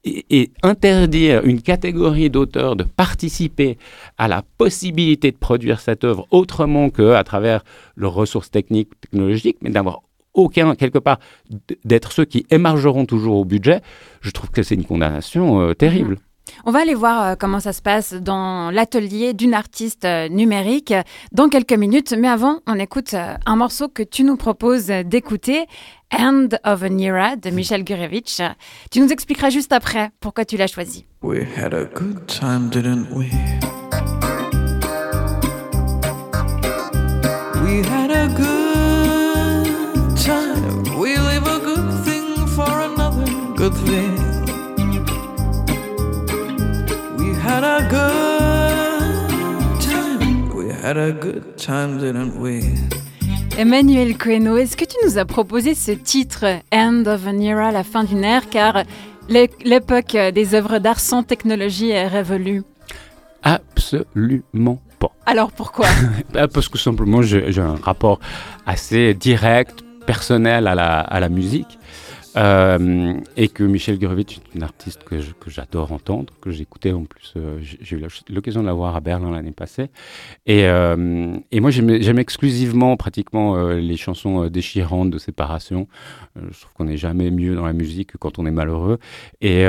Et, 0.03 0.51
interdire 0.63 1.45
une 1.45 1.61
catégorie 1.61 2.29
d'auteurs 2.29 2.75
de 2.75 2.83
participer 2.83 3.77
à 4.17 4.27
la 4.27 4.43
possibilité 4.57 5.31
de 5.31 5.37
produire 5.37 5.79
cette 5.79 6.03
œuvre 6.03 6.27
autrement 6.31 6.89
qu'à 6.89 7.23
travers 7.23 7.63
leurs 7.95 8.13
ressources 8.13 8.51
techniques, 8.51 8.99
technologiques, 8.99 9.57
mais 9.61 9.69
d'avoir 9.69 10.01
aucun, 10.33 10.75
quelque 10.75 10.99
part, 10.99 11.19
d'être 11.85 12.11
ceux 12.11 12.25
qui 12.25 12.45
émargeront 12.49 13.05
toujours 13.05 13.37
au 13.37 13.45
budget, 13.45 13.81
je 14.21 14.31
trouve 14.31 14.49
que 14.49 14.61
c'est 14.61 14.75
une 14.75 14.85
condamnation 14.85 15.73
terrible. 15.73 16.17
On 16.65 16.71
va 16.71 16.79
aller 16.79 16.95
voir 16.95 17.23
euh, 17.23 17.35
comment 17.37 17.59
ça 17.59 17.73
se 17.73 17.81
passe 17.81 18.13
dans 18.13 18.71
l'atelier 18.71 19.33
d'une 19.33 19.53
artiste 19.53 20.05
euh, 20.05 20.27
numérique 20.29 20.93
dans 21.31 21.49
quelques 21.49 21.73
minutes. 21.73 22.13
Mais 22.17 22.27
avant, 22.27 22.59
on 22.67 22.79
écoute 22.79 23.13
euh, 23.13 23.35
un 23.45 23.55
morceau 23.55 23.87
que 23.87 24.03
tu 24.03 24.23
nous 24.23 24.37
proposes 24.37 24.87
d'écouter, 24.87 25.65
End 26.11 26.49
of 26.63 26.83
an 26.83 26.97
Era 26.97 27.35
de 27.35 27.49
Michel 27.49 27.83
Gurevich. 27.83 28.41
Tu 28.91 28.99
nous 28.99 29.09
expliqueras 29.09 29.49
juste 29.49 29.73
après 29.73 30.09
pourquoi 30.19 30.45
tu 30.45 30.57
l'as 30.57 30.67
choisi. 30.67 31.05
We 31.21 31.45
had 31.57 31.73
a 31.73 31.85
good 31.85 32.25
time, 32.27 32.69
didn't 32.69 33.07
we? 33.13 33.29
We 37.63 37.83
had 37.85 38.11
a 38.11 38.27
good 38.27 40.15
time. 40.15 40.83
We 40.97 41.15
a 41.15 41.59
good 41.59 42.03
thing 42.05 42.47
for 42.47 42.69
another 42.69 43.25
good. 43.55 44.26
Emmanuel 53.57 54.17
Coeno, 54.17 54.57
est-ce 54.57 54.75
que 54.77 54.85
tu 54.85 54.95
nous 55.05 55.17
as 55.17 55.25
proposé 55.25 55.73
ce 55.73 55.91
titre 55.91 56.45
End 56.73 57.03
of 57.05 57.25
an 57.27 57.39
Era, 57.39 57.71
la 57.71 57.83
fin 57.83 58.03
d'une 58.03 58.23
ère, 58.23 58.49
car 58.49 58.83
l'époque 59.29 60.17
des 60.33 60.53
œuvres 60.53 60.79
d'art 60.79 60.99
sans 60.99 61.23
technologie 61.23 61.89
est 61.89 62.07
révolue 62.07 62.63
Absolument 63.43 64.81
pas. 64.99 65.11
Alors 65.25 65.51
pourquoi 65.51 65.87
bah, 66.33 66.47
Parce 66.47 66.69
que 66.69 66.77
simplement 66.77 67.21
j'ai 67.21 67.61
un 67.61 67.75
rapport 67.75 68.19
assez 68.65 69.13
direct, 69.13 69.83
personnel 70.05 70.67
à 70.67 71.19
la 71.19 71.29
musique. 71.29 71.76
Euh, 72.37 73.13
et 73.35 73.47
que 73.47 73.63
Michel 73.63 73.97
Gurevitch 73.97 74.37
est 74.37 74.55
une 74.55 74.63
artiste 74.63 75.03
que, 75.03 75.17
j'adore 75.47 75.91
entendre, 75.91 76.33
que 76.39 76.51
j'écoutais 76.51 76.91
en 76.91 77.05
plus. 77.05 77.33
Euh, 77.35 77.59
j'ai 77.61 77.95
eu 77.95 78.05
l'occasion 78.29 78.61
de 78.61 78.67
la 78.67 78.73
voir 78.73 78.95
à 78.95 78.99
Berlin 78.99 79.31
l'année 79.31 79.51
passée. 79.51 79.89
Et, 80.45 80.65
euh, 80.65 80.95
moi, 81.51 81.71
j'aime 81.71 82.19
exclusivement, 82.19 82.95
pratiquement, 82.95 83.57
les 83.69 83.97
chansons 83.97 84.47
déchirantes 84.47 85.09
de 85.09 85.17
séparation. 85.17 85.87
je 86.35 86.59
trouve 86.61 86.73
qu'on 86.73 86.85
n'est 86.85 86.97
jamais 86.97 87.31
mieux 87.31 87.55
dans 87.55 87.65
la 87.65 87.73
musique 87.73 88.11
que 88.11 88.17
quand 88.17 88.37
on 88.37 88.45
est 88.45 88.51
malheureux. 88.51 88.99
Et, 89.41 89.63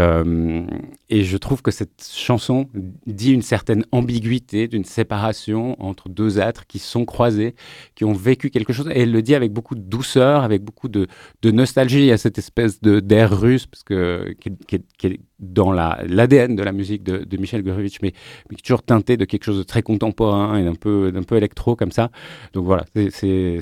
je 1.10 1.36
trouve 1.36 1.62
que 1.62 1.70
cette 1.70 2.06
chanson 2.12 2.68
dit 3.06 3.32
une 3.32 3.42
certaine 3.42 3.84
ambiguïté 3.92 4.68
d'une 4.68 4.84
séparation 4.84 5.80
entre 5.82 6.08
deux 6.08 6.38
êtres 6.38 6.66
qui 6.66 6.78
sont 6.78 7.04
croisés, 7.04 7.54
qui 7.94 8.04
ont 8.04 8.12
vécu 8.12 8.50
quelque 8.50 8.72
chose. 8.72 8.88
Et 8.94 9.00
elle 9.02 9.12
le 9.12 9.22
dit 9.22 9.34
avec 9.34 9.52
beaucoup 9.52 9.74
de 9.74 9.80
douceur, 9.80 10.42
avec 10.42 10.62
beaucoup 10.62 10.88
de, 10.88 11.06
de 11.42 11.50
nostalgie. 11.50 12.10
à 12.12 12.18
cette 12.18 12.38
espèce 12.38 12.57
espèce 12.58 12.80
de 12.80 13.00
d'air 13.00 13.38
russe, 13.38 13.66
parce 13.66 13.82
que, 13.82 14.34
qui, 14.40 14.76
est 15.06 15.20
dans 15.38 15.72
l'ADN 15.72 16.56
de 16.56 16.62
la 16.62 16.72
musique 16.72 17.02
de, 17.02 17.18
de 17.18 17.36
Michel 17.36 17.62
Gurevitch, 17.62 17.98
mais, 18.02 18.12
mais, 18.50 18.56
toujours 18.56 18.82
teinté 18.82 19.16
de 19.16 19.24
quelque 19.24 19.44
chose 19.44 19.58
de 19.58 19.62
très 19.62 19.82
contemporain 19.82 20.58
et 20.58 20.64
d'un 20.64 20.74
peu, 20.74 21.12
d'un 21.12 21.22
peu 21.22 21.36
électro 21.36 21.76
comme 21.76 21.92
ça. 21.92 22.10
Donc 22.52 22.64
voilà, 22.64 22.84
c'est 22.94 23.60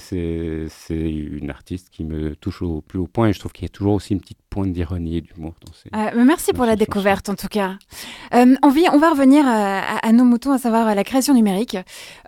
une 0.90 1.50
artiste 1.50 1.90
qui 1.90 2.04
me 2.04 2.34
touche 2.36 2.62
au 2.62 2.80
plus 2.80 2.98
haut 2.98 3.06
point 3.06 3.28
et 3.28 3.32
je 3.32 3.38
trouve 3.38 3.52
qu'il 3.52 3.64
y 3.64 3.66
a 3.66 3.70
toujours 3.70 3.94
aussi 3.94 4.14
une 4.14 4.20
petite 4.20 4.38
pointe 4.48 4.72
d'ironie 4.72 5.18
et 5.18 5.20
d'humour 5.20 5.54
dans 5.64 5.72
ses. 5.72 5.90
Euh, 5.94 6.24
merci 6.24 6.52
pour 6.52 6.64
la 6.64 6.76
découverte 6.76 7.28
en 7.28 7.34
tout 7.34 7.48
cas. 7.48 7.76
Euh, 8.34 8.54
on, 8.62 8.70
vit, 8.70 8.86
on 8.92 8.98
va 8.98 9.10
revenir 9.10 9.44
à, 9.46 9.80
à, 9.98 10.12
nos 10.12 10.24
moutons, 10.24 10.52
à 10.52 10.58
savoir 10.58 10.86
à 10.86 10.94
la 10.94 11.04
création 11.04 11.34
numérique. 11.34 11.76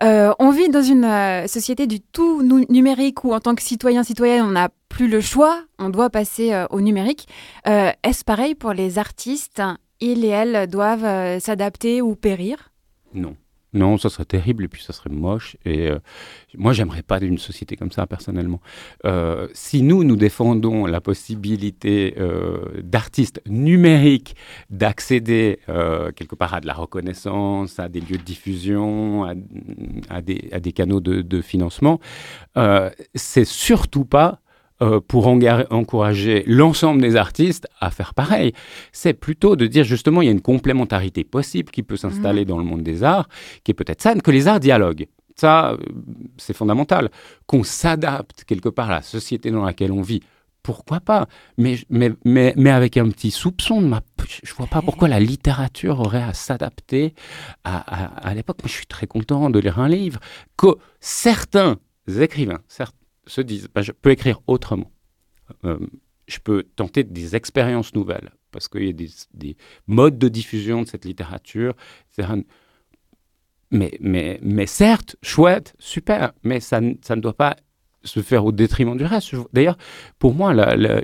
Euh, 0.03 0.33
on 0.39 0.51
vit 0.51 0.69
dans 0.69 0.83
une 0.83 1.05
euh, 1.05 1.47
société 1.47 1.87
du 1.87 1.99
tout 2.01 2.43
numérique 2.69 3.23
où 3.23 3.33
en 3.33 3.39
tant 3.39 3.55
que 3.55 3.63
citoyen, 3.63 4.03
citoyenne, 4.03 4.43
on 4.45 4.51
n'a 4.51 4.69
plus 4.89 5.07
le 5.07 5.21
choix, 5.21 5.63
on 5.77 5.89
doit 5.89 6.09
passer 6.09 6.51
euh, 6.51 6.65
au 6.71 6.81
numérique. 6.81 7.27
Euh, 7.67 7.91
est-ce 8.03 8.25
pareil 8.25 8.55
pour 8.55 8.73
les 8.73 8.97
artistes 8.97 9.38
Ils 10.01 10.25
et 10.25 10.29
elles 10.29 10.67
doivent 10.67 11.05
euh, 11.05 11.39
s'adapter 11.39 12.01
ou 12.01 12.15
périr? 12.15 12.71
Non. 13.13 13.35
Non, 13.71 13.99
ça 13.99 14.09
serait 14.09 14.25
terrible 14.25 14.63
et 14.63 14.67
puis 14.67 14.81
ça 14.81 14.93
serait 14.93 15.11
moche. 15.11 15.55
Et 15.63 15.91
moi, 16.57 16.73
j'aimerais 16.73 17.03
pas 17.03 17.19
d'une 17.19 17.37
société 17.37 17.75
comme 17.75 17.91
ça 17.91 18.07
personnellement. 18.07 18.61
si 19.53 19.83
nous, 19.83 20.03
nous 20.03 20.15
défendons 20.15 20.87
la 20.87 21.01
possibilité 21.01 22.15
d'artistes 22.81 23.43
numériques 23.45 24.35
d'accéder 24.71 25.59
quelque 25.67 26.33
part 26.33 26.55
à 26.55 26.61
de 26.61 26.65
la 26.65 26.73
reconnaissance, 26.73 27.77
à 27.77 27.89
des 27.89 28.01
lieux 28.01 28.17
de 28.17 28.23
diffusion, 28.23 29.25
à, 30.09 30.21
des, 30.23 30.49
à 30.51 30.59
des, 30.59 30.71
canaux 30.71 30.99
de, 30.99 31.21
de 31.21 31.39
financement, 31.39 31.99
c'est 33.13 33.45
surtout 33.45 34.03
pas 34.03 34.41
euh, 34.81 35.01
pour 35.05 35.27
encourager 35.27 36.43
l'ensemble 36.47 37.01
des 37.01 37.15
artistes 37.15 37.67
à 37.81 37.91
faire 37.91 38.13
pareil. 38.13 38.53
C'est 38.91 39.13
plutôt 39.13 39.55
de 39.55 39.67
dire 39.67 39.83
justement 39.83 40.21
il 40.21 40.25
y 40.25 40.29
a 40.29 40.31
une 40.31 40.41
complémentarité 40.41 41.23
possible 41.23 41.71
qui 41.71 41.83
peut 41.83 41.97
s'installer 41.97 42.43
mmh. 42.43 42.47
dans 42.47 42.57
le 42.57 42.63
monde 42.63 42.83
des 42.83 43.03
arts, 43.03 43.27
qui 43.63 43.71
est 43.71 43.73
peut-être 43.73 44.01
saine, 44.01 44.21
que 44.21 44.31
les 44.31 44.47
arts 44.47 44.59
dialoguent. 44.59 45.07
Ça, 45.35 45.71
euh, 45.71 45.77
c'est 46.37 46.55
fondamental. 46.55 47.09
Qu'on 47.45 47.63
s'adapte 47.63 48.43
quelque 48.43 48.69
part 48.69 48.89
à 48.89 48.95
la 48.95 49.01
société 49.01 49.51
dans 49.51 49.63
laquelle 49.63 49.91
on 49.91 50.01
vit. 50.01 50.21
Pourquoi 50.63 50.99
pas? 50.99 51.27
Mais, 51.57 51.77
mais, 51.89 52.11
mais, 52.25 52.53
mais 52.57 52.69
avec 52.69 52.97
un 52.97 53.09
petit 53.09 53.31
soupçon 53.31 53.81
de 53.81 53.87
ma... 53.87 54.01
Je 54.43 54.53
vois 54.53 54.67
pas 54.67 54.81
pourquoi 54.81 55.07
la 55.07 55.19
littérature 55.19 56.01
aurait 56.01 56.21
à 56.21 56.33
s'adapter 56.33 57.13
à, 57.63 57.77
à, 57.79 58.29
à 58.29 58.33
l'époque. 58.33 58.57
je 58.65 58.69
suis 58.69 58.85
très 58.85 59.07
content 59.07 59.49
de 59.49 59.59
lire 59.59 59.79
un 59.79 59.87
livre 59.87 60.19
que 60.57 60.75
certains 60.99 61.77
écrivains, 62.07 62.59
certains 62.67 62.98
se 63.29 63.41
disent 63.41 63.67
bah, 63.73 63.81
je 63.81 63.91
peux 63.91 64.11
écrire 64.11 64.39
autrement. 64.47 64.91
Euh, 65.65 65.79
je 66.27 66.39
peux 66.39 66.63
tenter 66.75 67.03
des 67.03 67.35
expériences 67.35 67.95
nouvelles 67.95 68.31
parce 68.51 68.67
qu'il 68.67 68.85
y 68.85 68.89
a 68.89 69.07
des, 69.33 69.57
modes 69.87 70.17
de 70.17 70.27
diffusion 70.27 70.83
de 70.83 70.87
cette 70.87 71.05
littérature. 71.05 71.75
Mais, 73.71 73.97
mais, 73.99 74.39
mais 74.41 74.65
certes, 74.65 75.15
chouette, 75.21 75.75
super, 75.77 76.33
mais 76.43 76.59
ça, 76.59 76.81
ça 77.01 77.15
ne 77.15 77.21
doit 77.21 77.35
pas 77.35 77.55
se 78.03 78.21
faire 78.21 78.45
au 78.45 78.51
détriment 78.51 78.97
du 78.97 79.03
reste. 79.03 79.35
D'ailleurs, 79.53 79.77
pour 80.17 80.33
moi, 80.33 80.53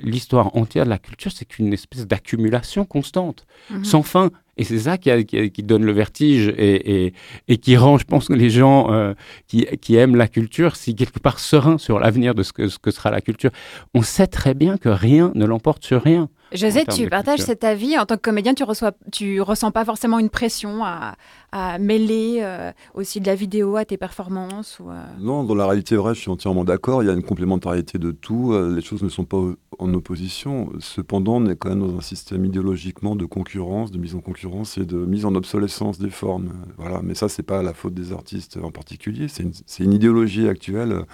l'histoire 0.02 0.56
entière 0.56 0.84
de 0.84 0.90
la 0.90 0.98
culture, 0.98 1.30
c'est 1.32 1.44
qu'une 1.44 1.72
espèce 1.72 2.06
d'accumulation 2.06 2.84
constante, 2.84 3.46
mhm. 3.70 3.84
sans 3.84 4.02
fin. 4.02 4.30
Et 4.58 4.64
c'est 4.64 4.78
ça 4.78 4.96
qui, 4.96 5.26
qui, 5.26 5.62
donne 5.62 5.84
le 5.84 5.92
vertige 5.92 6.48
et, 6.56 7.12
et, 7.48 7.58
qui 7.58 7.76
rend, 7.76 7.98
je 7.98 8.04
pense, 8.04 8.30
les 8.30 8.48
gens 8.48 8.90
euh, 8.90 9.12
qui, 9.48 9.66
qui, 9.82 9.96
aiment 9.96 10.16
la 10.16 10.28
culture, 10.28 10.76
si 10.76 10.94
quelque 10.94 11.18
part 11.18 11.38
sereins 11.40 11.76
sur 11.76 11.98
l'avenir 11.98 12.34
de 12.34 12.42
ce 12.42 12.54
que, 12.54 12.68
ce 12.68 12.78
que 12.78 12.90
sera 12.90 13.10
la 13.10 13.20
culture. 13.20 13.50
On 13.92 14.00
sait 14.00 14.26
très 14.26 14.54
bien 14.54 14.78
que 14.78 14.88
rien 14.88 15.30
ne 15.34 15.44
l'emporte 15.44 15.84
sur 15.84 16.02
rien. 16.02 16.30
José, 16.52 16.84
tu 16.86 17.08
partages 17.08 17.40
cet 17.40 17.64
avis. 17.64 17.98
En 17.98 18.06
tant 18.06 18.14
que 18.14 18.20
comédien, 18.20 18.54
tu 18.54 18.62
reçois, 18.62 18.92
tu 19.12 19.40
ressens 19.40 19.72
pas 19.72 19.84
forcément 19.84 20.20
une 20.20 20.30
pression 20.30 20.84
à, 20.84 21.16
à 21.50 21.78
mêler 21.78 22.38
euh, 22.40 22.70
aussi 22.94 23.20
de 23.20 23.26
la 23.26 23.34
vidéo 23.34 23.76
à 23.76 23.84
tes 23.84 23.96
performances 23.96 24.78
ou, 24.78 24.88
euh? 24.88 24.94
Non, 25.18 25.42
dans 25.42 25.56
la 25.56 25.66
réalité 25.66 25.96
vraie, 25.96 26.14
je 26.14 26.20
suis 26.20 26.30
entièrement 26.30 26.64
d'accord. 26.64 27.02
Il 27.02 27.06
y 27.06 27.10
a 27.10 27.14
une 27.14 27.24
complémentarité 27.24 27.98
de 27.98 28.12
tout. 28.12 28.56
Les 28.56 28.80
choses 28.80 29.02
ne 29.02 29.08
sont 29.08 29.24
pas 29.24 29.38
en 29.78 29.92
opposition. 29.92 30.70
Cependant, 30.78 31.42
on 31.42 31.46
est 31.46 31.56
quand 31.56 31.70
même 31.70 31.80
dans 31.80 31.98
un 31.98 32.00
système 32.00 32.44
idéologiquement 32.44 33.16
de 33.16 33.24
concurrence, 33.26 33.90
de 33.90 33.98
mise 33.98 34.14
en 34.14 34.20
concurrence 34.20 34.45
et 34.78 34.84
de 34.84 34.96
mise 34.96 35.24
en 35.24 35.34
obsolescence 35.34 35.98
des 35.98 36.10
formes. 36.10 36.52
Voilà. 36.78 37.00
Mais 37.02 37.14
ça, 37.14 37.28
c'est 37.28 37.42
pas 37.42 37.62
la 37.62 37.74
faute 37.74 37.94
des 37.94 38.12
artistes 38.12 38.58
en 38.62 38.70
particulier. 38.70 39.26
C'est 39.28 39.44
une, 39.84 39.92
idéologie 39.92 40.48
actuelle 40.48 41.04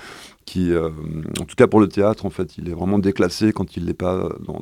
qui, 0.45 0.73
en 0.77 1.45
tout 1.45 1.55
cas 1.57 1.67
pour 1.67 1.81
le 1.81 1.89
théâtre, 1.89 2.27
en 2.27 2.31
fait, 2.31 2.59
il 2.59 2.69
est 2.69 2.75
vraiment 2.75 2.99
déclassé 2.99 3.53
quand 3.53 3.77
il 3.77 3.85
n'est 3.85 3.95
pas 3.95 4.29
dans, 4.41 4.61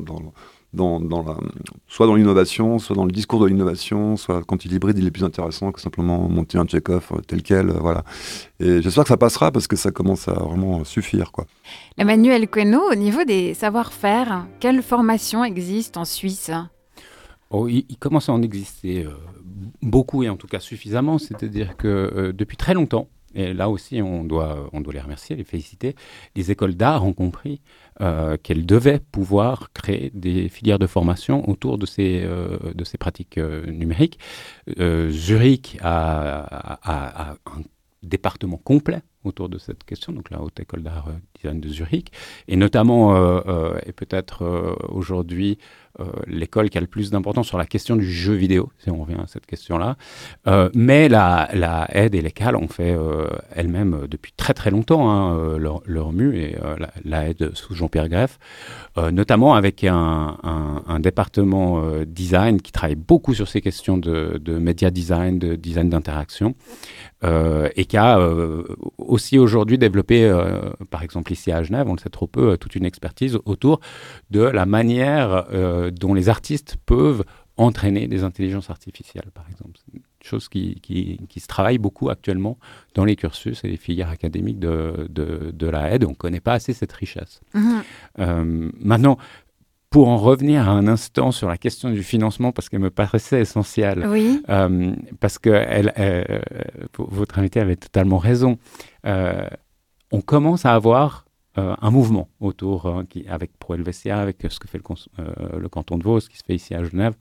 soit 1.89 2.07
dans 2.07 2.15
l'innovation, 2.15 2.79
soit 2.79 2.95
dans 2.95 3.05
le 3.05 3.11
discours 3.11 3.41
de 3.41 3.47
l'innovation, 3.47 4.17
soit 4.17 4.43
quand 4.47 4.65
il 4.65 4.73
hybride, 4.73 4.99
il 4.99 5.07
est 5.07 5.11
plus 5.11 5.25
intéressant 5.25 5.73
que 5.73 5.81
simplement 5.81 6.29
monter 6.29 6.59
un 6.59 6.65
check-off 6.65 7.13
euh, 7.13 7.21
tel 7.27 7.43
quel. 7.43 7.71
Euh, 7.71 7.79
voilà. 7.81 8.05
Et 8.61 8.81
j'espère 8.83 9.05
que 9.05 9.09
ça 9.09 9.17
passera 9.17 9.51
parce 9.51 9.67
que 9.67 9.77
ça 9.77 9.91
commence 9.91 10.29
à 10.29 10.35
vraiment 10.35 10.85
suffire. 10.85 11.33
Quoi. 11.33 11.47
Emmanuel 11.99 12.49
Queneau, 12.49 12.83
au 12.91 12.95
niveau 12.95 13.25
des 13.25 13.55
savoir-faire, 13.55 14.47
quelle 14.61 14.83
formation 14.83 15.45
existe 15.45 15.97
en 15.97 16.05
Suisse? 16.05 16.51
Oh, 17.51 17.69
il, 17.69 17.97
commence 17.99 18.29
à 18.29 18.33
en 18.33 18.43
exister 18.43 19.05
euh, 19.05 19.11
beaucoup 19.83 20.23
et 20.23 20.29
en 20.29 20.37
tout 20.37 20.47
cas 20.47 20.61
suffisamment. 20.61 21.19
C'est-à-dire 21.19 21.77
que 21.77 22.33
depuis 22.35 22.57
très 22.57 22.75
longtemps, 22.75 23.09
et 23.35 23.55
là 23.55 23.69
aussi, 23.71 24.03
on 24.03 24.25
doit, 24.25 24.69
on 24.73 24.81
doit 24.81 24.93
les 24.93 25.01
remercier, 25.01 25.37
les 25.37 25.45
féliciter. 25.45 25.95
Les 26.35 26.51
écoles 26.51 26.75
d'art 26.75 27.05
ont 27.05 27.13
compris 27.13 27.61
euh, 28.01 28.37
qu'elles 28.43 28.67
devaient 28.67 28.99
pouvoir 28.99 29.73
créer 29.73 30.11
des 30.15 30.49
filières 30.49 30.79
de 30.79 30.87
formation 30.87 31.49
autour 31.49 31.79
de 31.79 31.87
ces, 31.87 32.23
euh, 32.25 32.59
pratiques 32.99 33.39
euh, 33.39 33.67
numériques. 33.67 34.19
Zurich 35.11 35.79
a, 35.81 37.37
un 37.47 37.63
département 38.03 38.57
complet 38.57 39.03
autour 39.25 39.49
de 39.49 39.59
cette 39.59 39.85
question, 39.85 40.13
donc 40.13 40.31
la 40.31 40.41
Haute 40.41 40.59
École 40.61 40.83
d'Art 40.83 41.09
Design 41.35 41.61
de 41.61 41.69
Zurich, 41.69 42.13
et 42.49 42.57
notamment, 42.57 43.17
et 43.87 43.93
peut-être 43.93 44.77
aujourd'hui, 44.89 45.59
euh, 45.99 46.05
l'école 46.29 46.71
qui 46.71 46.79
a 46.79 46.81
le 46.81 46.87
plus 46.87 47.11
d'importance 47.11 47.49
sur 47.49 47.59
la 47.59 47.67
question 47.67 47.97
du 47.97 48.11
jeu 48.11 48.35
vidéo, 48.35 48.71
si 48.79 48.91
on 48.91 49.03
revient 49.03 49.19
à 49.21 49.27
cette 49.27 49.45
question-là. 49.45 49.97
Euh, 50.47 50.71
mais 50.73 51.09
la, 51.09 51.49
la, 51.53 51.89
aide 51.91 52.15
et 52.15 52.23
l'école 52.23 52.55
ont 52.55 52.69
fait 52.69 52.93
euh, 52.97 53.27
elles-mêmes 53.55 54.07
depuis 54.09 54.33
très 54.37 54.55
très 54.55 54.71
longtemps 54.71 55.11
hein, 55.11 55.59
leur, 55.59 55.83
leur, 55.85 56.13
et 56.33 56.57
la, 57.05 57.29
aide 57.29 57.51
sous 57.55 57.75
Jean-Pierre 57.75 58.09
Greff, 58.09 58.39
notamment 58.97 59.55
avec 59.55 59.85
un, 59.85 60.37
un, 60.43 60.83
un 60.87 61.01
département 61.01 61.83
design 62.07 62.61
qui 62.61 62.73
travaille 62.73 62.97
beaucoup 62.97 63.35
sur 63.35 63.49
ces 63.49 63.61
questions 63.61 63.97
de, 63.97 64.41
de 64.43 64.59
média 64.59 64.91
design, 64.91 65.39
de 65.39 65.55
design 65.55 65.89
d'interaction. 65.89 66.55
Euh, 67.23 67.69
et 67.77 67.85
qui 67.85 67.99
a 67.99 68.19
euh, 68.19 68.65
aussi 69.11 69.39
aujourd'hui 69.39 69.79
développé, 69.79 70.25
euh, 70.25 70.71
par 70.91 71.03
exemple 71.03 71.33
ici 71.33 71.53
à 71.53 71.63
Genève, 71.63 71.87
on 71.89 71.95
le 71.95 71.99
sait 71.99 72.11
trop 72.11 72.27
peu, 72.27 72.57
toute 72.57 72.75
une 72.75 72.85
expertise 72.85 73.39
autour 73.45 73.81
de 74.31 74.41
la 74.41 74.67
manière 74.67 75.47
dont 75.93 76.15
les 76.15 76.29
artistes 76.29 76.77
peuvent 76.87 77.25
entraîner 77.57 78.09
des 78.09 78.25
intelligences 78.25 78.71
artificielles, 78.71 79.31
par 79.35 79.45
exemple. 79.51 79.79
Une 79.93 80.01
chose 80.23 80.49
qui, 80.49 80.81
qui, 80.81 81.21
qui, 81.29 81.41
se 81.41 81.47
travaille 81.47 81.79
beaucoup 81.79 82.09
actuellement 82.09 82.59
dans 82.95 83.05
les 83.05 83.17
cursus 83.17 83.65
et 83.65 83.69
les 83.69 83.77
filières 83.77 84.09
académiques 84.09 84.59
de, 84.59 85.07
de, 85.11 85.51
de 85.53 85.67
la 85.67 85.93
aide. 85.93 86.05
On 86.05 86.11
ne 86.11 86.15
connaît 86.15 86.41
pas 86.41 86.55
assez 86.55 86.73
cette 86.73 86.93
richesse. 86.93 87.41
Mmh. 87.55 88.71
maintenant, 88.81 89.19
pour 89.91 90.09
en 90.09 90.17
revenir 90.17 90.69
à 90.69 90.73
un 90.73 90.87
instant 90.87 91.33
sur 91.33 91.49
la 91.49 91.59
question 91.59 91.91
du 91.91 92.05
financement, 92.05 92.53
parce 92.53 92.69
qu'elle 92.69 92.81
me 92.81 92.91
paraissait 92.91 93.41
essentielle, 93.41 94.07
oui. 94.07 94.41
euh, 94.49 94.95
parce 95.19 95.41
que 95.41 95.51
elle, 95.51 95.93
euh, 95.99 96.39
votre 96.97 97.41
invité 97.41 97.59
avait 97.59 97.75
totalement 97.75 98.19
raison, 98.19 98.53
euh, 98.53 98.90
on 99.05 100.21
commence 100.21 100.67
à 100.67 100.75
avoir 100.75 101.25
euh, 101.59 101.75
un 101.81 101.91
mouvement 101.91 102.29
autour, 102.41 102.87
hein, 102.87 103.05
qui, 103.09 103.27
avec 103.29 103.59
Pro 103.59 103.75
Helvetia, 103.75 104.21
avec 104.21 104.37
ce 104.49 104.59
que 104.59 104.69
fait 104.69 104.79
le, 104.79 105.59
le, 105.59 105.69
canton 105.69 105.99
de 105.99 106.05
Vaud, 106.05 106.21
ce 106.21 106.29
qui 106.29 106.39
se 106.39 106.45
fait 106.45 106.55
ici 106.55 106.75
à 106.75 106.83
Genève, 106.85 107.15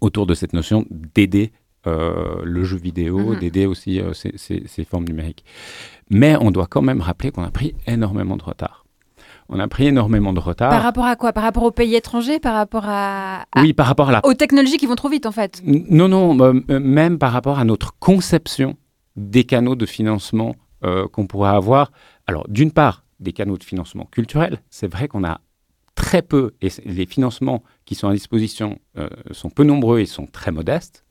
autour 0.00 0.26
de 0.26 0.34
cette 0.34 0.52
notion 0.52 0.84
d'aider 0.90 1.52
le 1.84 2.64
jeu 2.64 2.76
vidéo, 2.76 3.18
mm 3.18 3.34
-hmm. 3.34 3.38
d'aider 3.38 3.66
aussi 3.66 4.00
ces, 4.12 4.32
ces, 4.36 4.64
ces 4.66 4.84
formes 4.84 5.04
numériques. 5.04 5.44
Mais 6.10 6.34
on 6.40 6.50
doit 6.50 6.66
quand 6.66 6.82
même 6.82 7.00
rappeler 7.00 7.30
qu'on 7.30 7.44
a 7.44 7.52
pris 7.52 7.70
énormément 7.86 8.36
de 8.36 8.42
retard 8.42 8.86
on 9.48 9.60
a 9.60 9.68
pris 9.68 9.86
énormément 9.86 10.32
de 10.32 10.40
retard. 10.40 10.70
Par 10.70 10.82
rapport 10.82 11.06
à 11.06 11.16
quoi? 11.16 11.32
Par 11.32 11.44
rapport 11.44 11.62
aux 11.62 11.70
pays 11.70 11.94
étrangers? 11.94 12.40
Par 12.40 12.54
rapport 12.54 12.84
à, 12.86 13.44
Oui, 13.56 13.72
par 13.72 13.86
rapport 13.86 14.08
à 14.08 14.12
la... 14.12 14.26
Aux 14.26 14.34
technologies 14.34 14.76
qui 14.76 14.86
vont 14.86 14.96
trop 14.96 15.08
vite, 15.08 15.26
en 15.26 15.32
fait? 15.32 15.62
Non, 15.64 16.08
non, 16.08 16.38
euh, 16.40 16.60
euh, 16.70 16.80
même 16.80 17.18
par 17.18 17.32
rapport 17.32 17.58
à 17.58 17.64
notre 17.64 17.92
conception 17.98 18.76
des 19.16 19.44
canaux 19.44 19.76
de 19.76 19.86
financement 19.86 20.56
euh, 20.84 21.08
qu'on 21.08 21.26
pourrait 21.26 21.50
avoir. 21.50 21.90
Alors, 22.26 22.46
d'une 22.48 22.72
part, 22.72 23.04
des 23.20 23.32
canaux 23.32 23.56
de 23.56 23.64
financement 23.64 24.04
culturels. 24.06 24.60
C'est 24.70 24.90
vrai 24.90 25.08
qu'on 25.08 25.24
a 25.24 25.40
très 25.94 26.20
peu, 26.20 26.52
et 26.60 26.68
les 26.84 27.06
financements 27.06 27.62
qui 27.86 27.94
sont 27.94 28.08
à 28.08 28.12
disposition 28.12 28.78
euh, 28.98 29.08
sont 29.30 29.48
peu 29.48 29.64
nombreux 29.64 30.00
et 30.00 30.06
sont 30.06 30.26
très 30.26 30.52
modestes. 30.52 31.04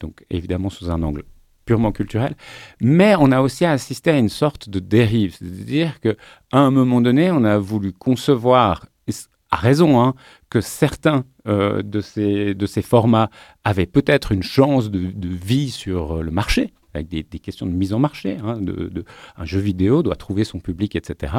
Donc, 0.00 0.24
évidemment, 0.30 0.70
sous 0.70 0.90
un 0.90 1.02
angle 1.02 1.22
purement 1.64 1.92
culturel, 1.92 2.34
mais 2.80 3.14
on 3.18 3.32
a 3.32 3.40
aussi 3.40 3.64
assisté 3.64 4.10
à 4.10 4.18
une 4.18 4.28
sorte 4.28 4.68
de 4.68 4.80
dérive, 4.80 5.36
c'est-à-dire 5.38 5.98
qu'à 6.00 6.14
un 6.52 6.70
moment 6.70 7.00
donné, 7.00 7.30
on 7.30 7.42
a 7.44 7.56
voulu 7.56 7.92
concevoir 7.92 8.84
a 9.54 9.56
raison, 9.56 10.02
hein, 10.02 10.14
que 10.50 10.60
certains 10.60 11.24
euh, 11.46 11.82
de, 11.82 12.00
ces, 12.00 12.54
de 12.54 12.66
ces 12.66 12.82
formats 12.82 13.30
avaient 13.62 13.86
peut-être 13.86 14.32
une 14.32 14.42
chance 14.42 14.90
de, 14.90 15.28
vie 15.28 15.70
sur 15.70 16.22
le 16.22 16.30
marché, 16.32 16.72
avec 16.94 17.08
des, 17.08 17.24
questions 17.38 17.66
de 17.66 17.72
mise 17.72 17.92
en 17.92 17.98
marché. 17.98 18.36
Hein, 18.44 18.58
de, 18.60 19.04
un 19.36 19.44
jeu 19.44 19.60
vidéo 19.60 20.02
doit 20.02 20.16
trouver 20.16 20.44
son 20.44 20.60
public, 20.60 20.96
etc. 20.96 21.32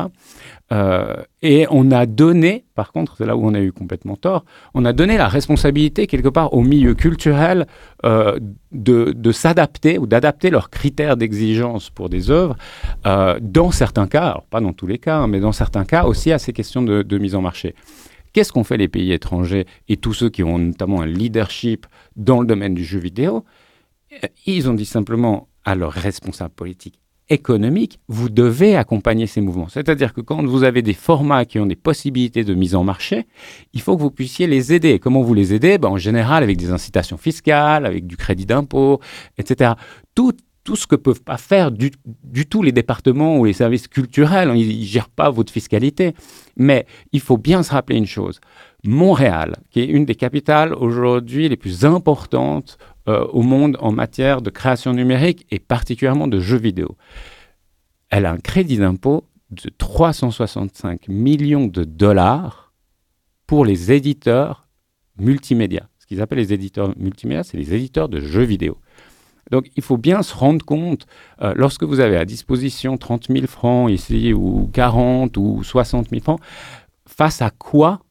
Euh, 0.72 1.16
et 1.42 1.68
on 1.70 1.92
a 1.92 2.06
donné, 2.06 2.66
par 2.76 2.92
contre, 2.92 3.16
c'est 3.18 3.26
là 3.26 3.36
où 3.36 3.46
on 3.46 3.54
a 3.54 3.62
eu 3.62 3.72
complètement 3.72 4.16
tort, 4.16 4.46
on 4.74 4.86
a 4.86 4.94
donné 4.94 5.18
la 5.18 5.28
responsabilité 5.28 6.08
quelque 6.08 6.30
part 6.30 6.54
au 6.54 6.62
milieu 6.62 6.94
culturel 6.94 7.68
euh, 8.04 8.40
de, 8.72 9.32
s'adapter 9.32 9.98
ou 9.98 10.08
d'adapter 10.08 10.50
leurs 10.50 10.70
critères 10.70 11.18
d'exigence 11.18 11.90
pour 11.90 12.10
des 12.10 12.30
œuvres, 12.30 12.56
euh, 13.06 13.40
dans 13.42 13.72
certains 13.72 14.08
cas, 14.08 14.42
pas 14.50 14.62
dans 14.62 14.74
tous 14.74 14.88
les 14.88 14.98
cas, 14.98 15.18
hein, 15.20 15.28
mais 15.28 15.40
dans 15.40 15.52
certains 15.52 15.86
cas 15.86 16.06
aussi 16.06 16.32
à 16.32 16.40
ces 16.40 16.54
questions 16.54 16.82
de, 16.82 17.02
de 17.02 17.18
mise 17.18 17.36
en 17.36 17.42
marché. 17.42 17.76
Qu'est-ce 18.36 18.52
qu'ont 18.52 18.66
fait 18.66 18.76
les 18.76 18.90
pays 18.90 19.14
étrangers 19.14 19.66
et 19.88 19.96
tous 19.96 20.14
ceux 20.14 20.30
qui 20.30 20.44
ont 20.44 20.58
notamment 20.58 21.00
un 21.00 21.06
leadership 21.06 21.86
dans 22.18 22.42
le 22.42 22.46
domaine 22.46 22.74
du 22.74 22.84
jeu 22.84 23.00
vidéo? 23.00 23.46
Ils 24.46 24.70
ont 24.70 24.74
dit 24.74 24.86
simplement 24.86 25.48
à 25.64 25.76
leurs 25.76 25.92
responsables 25.92 26.54
politiques 26.54 27.00
économiques, 27.30 28.00
vous 28.08 28.30
devez 28.30 28.76
accompagner 28.76 29.26
ces 29.26 29.42
mouvements. 29.42 29.68
C'est-à-dire 29.68 30.14
que 30.14 30.22
quand 30.22 30.46
vous 30.46 30.64
avez 30.64 30.82
des 30.82 30.94
formats 30.94 31.46
qui 31.46 31.60
ont 31.60 31.66
des 31.66 31.76
possibilités 31.76 32.44
de 32.44 32.54
mise 32.54 32.76
en 32.76 32.84
marché, 32.84 33.26
il 33.74 33.82
faut 33.82 33.96
que 33.96 34.02
vous 34.02 34.12
puissiez 34.12 34.48
les 34.48 34.74
aider. 34.74 35.00
Comment 35.00 35.22
vous 35.22 35.34
les 35.34 35.54
aidez? 35.54 35.78
Ben, 35.78 35.90
En 35.90 35.98
général, 35.98 36.44
avec 36.44 36.58
des 36.58 36.72
incitations 36.72 37.18
fiscales, 37.18 37.86
avec 37.86 38.06
du 38.06 38.16
crédit 38.16 38.46
d'impôt, 38.46 39.00
etc. 39.40 39.74
Tout, 40.14 40.34
tout 40.64 40.76
ce 40.76 40.86
que 40.86 40.96
peuvent 40.96 41.24
pas 41.24 41.38
faire 41.38 41.72
du, 41.72 41.92
du, 42.24 42.46
tout 42.46 42.62
les 42.62 42.72
départements 42.72 43.38
ou 43.38 43.46
les 43.46 43.54
services 43.54 43.88
culturels. 43.88 44.52
Ils 44.56 44.80
ne 44.82 44.86
gèrent 44.86 45.10
pas 45.10 45.32
votre 45.32 45.52
fiscalité. 45.52 46.14
Mais 46.58 46.86
il 47.12 47.22
faut 47.22 47.38
bien 47.38 47.64
se 47.64 47.72
rappeler 47.72 47.98
une 47.98 48.06
chose. 48.06 48.40
Montréal, 48.84 49.56
qui 49.72 49.80
est 49.80 49.86
une 49.86 50.06
des 50.06 50.14
capitales 50.14 50.76
aujourd'hui 50.76 51.50
les 51.50 51.58
plus 51.58 51.86
importantes 51.86 52.78
euh, 53.08 53.26
au 53.28 53.42
monde 53.42 53.78
en 53.80 53.92
matière 53.92 54.42
de 54.42 54.50
création 54.50 54.94
numérique 54.94 55.46
et 55.52 55.60
particulièrement 55.60 56.28
de 56.28 56.40
jeux 56.40 56.58
vidéo. 56.58 56.98
Elle 58.10 58.26
a 58.26 58.32
un 58.32 58.38
crédit 58.38 58.78
d'impôt 58.78 59.26
de 59.52 59.70
365 59.70 61.08
millions 61.08 61.68
de 61.68 61.84
dollars 61.84 62.74
pour 63.48 63.66
les 63.66 63.92
éditeurs 63.92 64.68
multimédia. 65.18 65.88
Ce 66.00 66.06
qu'ils 66.06 66.22
appellent 66.22 66.40
les 66.40 66.54
éditeurs 66.54 66.94
multimédia, 66.98 67.44
c'est 67.44 67.58
les 67.58 67.74
éditeurs 67.74 68.10
de 68.10 68.20
jeux 68.20 68.44
vidéo. 68.44 68.78
Donc 69.52 69.70
il 69.76 69.84
faut 69.84 69.98
bien 69.98 70.24
se 70.24 70.34
rendre 70.34 70.66
compte, 70.66 71.06
euh, 71.42 71.54
lorsque 71.56 71.84
vous 71.84 72.00
avez 72.00 72.18
à 72.18 72.26
disposition 72.26 72.98
30 72.98 73.28
000 73.30 73.48
francs 73.48 73.92
ici, 73.92 74.34
ou 74.34 74.70
40 74.74 75.38
ou 75.38 75.64
60 75.64 76.10
000 76.10 76.22
francs, 76.22 76.40
face 77.08 77.42
à 77.42 77.52
quoi 77.52 78.02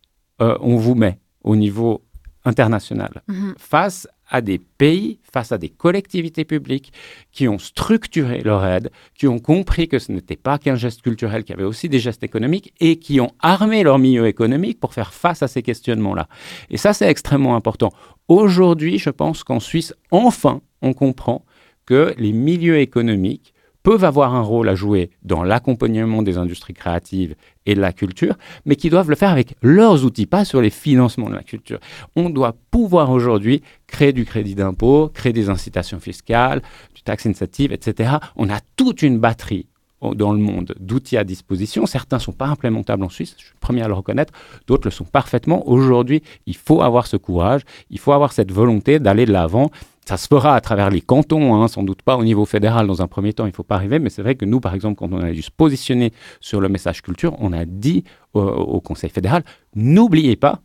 euh, 0.40 0.56
on 0.60 0.76
vous 0.76 0.94
met 0.94 1.18
au 1.42 1.56
niveau 1.56 2.04
international, 2.44 3.22
mm 3.28 3.34
-hmm. 3.34 3.54
face 3.58 4.08
à 4.28 4.40
des 4.40 4.58
pays, 4.58 5.18
face 5.32 5.52
à 5.52 5.58
des 5.58 5.68
collectivités 5.68 6.44
publiques 6.44 6.92
qui 7.32 7.48
ont 7.48 7.58
structuré 7.58 8.42
leur 8.42 8.64
aide, 8.64 8.90
qui 9.14 9.26
ont 9.26 9.38
compris 9.38 9.88
que 9.88 9.98
ce 9.98 10.12
n'était 10.12 10.36
pas 10.36 10.58
qu'un 10.58 10.76
geste 10.76 11.02
culturel, 11.02 11.44
qu'il 11.44 11.54
y 11.54 11.58
avait 11.58 11.68
aussi 11.68 11.88
des 11.88 11.98
gestes 11.98 12.22
économiques 12.22 12.72
et 12.80 12.96
qui 12.96 13.20
ont 13.20 13.32
armé 13.40 13.82
leur 13.82 13.98
milieu 13.98 14.26
économique 14.26 14.80
pour 14.80 14.94
faire 14.94 15.14
face 15.14 15.42
à 15.42 15.48
ces 15.48 15.62
questionnements-là. 15.62 16.28
Et 16.70 16.76
ça, 16.76 16.92
c'est 16.92 17.08
extrêmement 17.08 17.56
important. 17.56 17.92
Aujourd'hui, 18.28 18.98
je 18.98 19.10
pense 19.10 19.44
qu'en 19.44 19.60
Suisse, 19.60 19.94
enfin, 20.10 20.60
on 20.82 20.92
comprend 20.92 21.44
que 21.86 22.14
les 22.18 22.32
milieux 22.32 22.78
économiques 22.78 23.53
peuvent 23.84 24.02
avoir 24.02 24.34
un 24.34 24.40
rôle 24.40 24.68
à 24.68 24.74
jouer 24.74 25.10
dans 25.22 25.44
l'accompagnement 25.44 26.22
des 26.22 26.38
industries 26.38 26.74
créatives 26.74 27.36
et 27.66 27.74
de 27.74 27.80
la 27.80 27.92
culture, 27.92 28.34
mais 28.64 28.76
qui 28.76 28.90
doivent 28.90 29.10
le 29.10 29.14
faire 29.14 29.30
avec 29.30 29.54
leurs 29.62 30.04
outils, 30.04 30.26
pas 30.26 30.44
sur 30.44 30.60
les 30.60 30.70
financements 30.70 31.28
de 31.28 31.34
la 31.34 31.42
culture. 31.42 31.78
On 32.16 32.30
doit 32.30 32.56
pouvoir 32.70 33.10
aujourd'hui 33.10 33.62
créer 33.86 34.12
du 34.12 34.24
crédit 34.24 34.54
d'impôt, 34.54 35.10
créer 35.12 35.32
des 35.32 35.50
incitations 35.50 36.00
fiscales, 36.00 36.62
du 36.94 37.02
tax 37.02 37.26
incentive, 37.26 37.72
etc. 37.72 38.16
On 38.36 38.48
a 38.48 38.58
toute 38.76 39.02
une 39.02 39.18
batterie 39.18 39.68
dans 40.12 40.32
le 40.32 40.38
monde 40.38 40.74
d'outils 40.78 41.16
à 41.16 41.24
disposition. 41.24 41.86
Certains 41.86 42.16
ne 42.16 42.22
sont 42.22 42.32
pas 42.32 42.46
implémentables 42.46 43.04
en 43.04 43.08
Suisse, 43.08 43.34
je 43.38 43.44
suis 43.44 43.54
le 43.54 43.60
premier 43.60 43.82
à 43.82 43.88
le 43.88 43.94
reconnaître, 43.94 44.32
d'autres 44.66 44.86
le 44.86 44.90
sont 44.90 45.04
parfaitement. 45.04 45.68
Aujourd'hui, 45.68 46.22
il 46.46 46.56
faut 46.56 46.82
avoir 46.82 47.06
ce 47.06 47.16
courage, 47.16 47.62
il 47.90 47.98
faut 47.98 48.12
avoir 48.12 48.32
cette 48.32 48.52
volonté 48.52 48.98
d'aller 48.98 49.24
de 49.24 49.32
l'avant 49.32 49.70
ça 50.06 50.16
se 50.16 50.26
fera 50.26 50.54
à 50.54 50.60
travers 50.60 50.90
les 50.90 51.00
cantons, 51.00 51.54
hein, 51.54 51.68
sans 51.68 51.82
doute 51.82 52.02
pas 52.02 52.16
au 52.16 52.24
niveau 52.24 52.44
fédéral 52.44 52.86
dans 52.86 53.00
un 53.00 53.06
premier 53.06 53.32
temps, 53.32 53.46
il 53.46 53.50
ne 53.50 53.54
faut 53.54 53.62
pas 53.62 53.76
arriver, 53.76 53.98
mais 53.98 54.10
c'est 54.10 54.22
vrai 54.22 54.34
que 54.34 54.44
nous, 54.44 54.60
par 54.60 54.74
exemple, 54.74 54.96
quand 54.96 55.12
on 55.12 55.20
a 55.20 55.30
dû 55.30 55.42
se 55.42 55.50
positionner 55.50 56.12
sur 56.40 56.60
le 56.60 56.68
message 56.68 57.02
culture, 57.02 57.34
on 57.38 57.52
a 57.52 57.64
dit 57.64 58.04
au, 58.34 58.80
Conseil 58.80 59.10
fédéral, 59.10 59.44
n'oubliez 59.74 60.36
pas, 60.36 60.60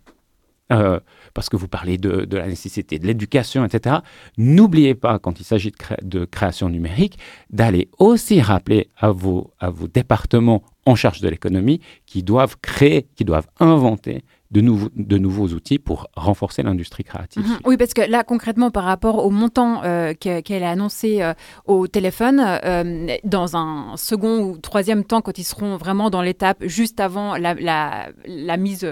euh, 0.73 0.99
parce 1.33 1.49
que 1.49 1.55
vous 1.57 1.67
parlez 1.67 1.97
de, 1.97 2.27
la 2.35 2.47
nécessité 2.47 2.99
de 2.99 3.07
l'éducation, 3.07 3.65
etc., 3.65 3.97
n'oubliez 4.37 4.95
pas, 4.95 5.19
quand 5.19 5.39
il 5.39 5.43
s'agit 5.43 5.73
de, 6.01 6.25
création 6.25 6.69
numérique, 6.69 7.17
d'aller 7.49 7.89
aussi 7.97 8.41
rappeler 8.41 8.89
à 8.97 9.11
vos, 9.11 9.53
à 9.59 9.69
vos 9.69 9.87
départements 9.87 10.63
en 10.85 10.95
charge 10.95 11.21
de 11.21 11.29
l'économie 11.29 11.81
qui 12.05 12.23
doivent 12.23 12.57
créer, 12.61 13.07
qui 13.15 13.25
doivent 13.25 13.47
inventer 13.59 14.23
de, 14.51 14.61
nouveau, 14.61 14.89
de 14.95 15.17
nouveaux 15.17 15.49
outils 15.49 15.77
pour 15.77 16.07
renforcer 16.15 16.63
l'industrie 16.63 17.03
créative. 17.03 17.45
Mmh. 17.45 17.59
Oui, 17.65 17.77
parce 17.77 17.93
que 17.93 18.01
là, 18.01 18.23
concrètement, 18.23 18.71
par 18.71 18.83
rapport 18.83 19.23
au 19.23 19.29
montant 19.29 19.83
euh, 19.83 20.13
qu'elle 20.13 20.43
qu 20.43 20.53
a 20.53 20.69
annoncé 20.69 21.21
euh, 21.21 21.33
au 21.65 21.87
téléphone, 21.87 22.41
euh, 22.63 23.17
dans 23.23 23.55
un 23.55 23.95
second 23.95 24.39
ou 24.41 24.57
troisième 24.57 25.03
temps, 25.03 25.21
quand 25.21 25.37
ils 25.37 25.43
seront 25.43 25.77
vraiment 25.77 26.09
dans 26.09 26.21
l'étape 26.21 26.63
juste 26.65 26.99
avant 26.99 27.35
la, 27.37 28.57
mise 28.57 28.91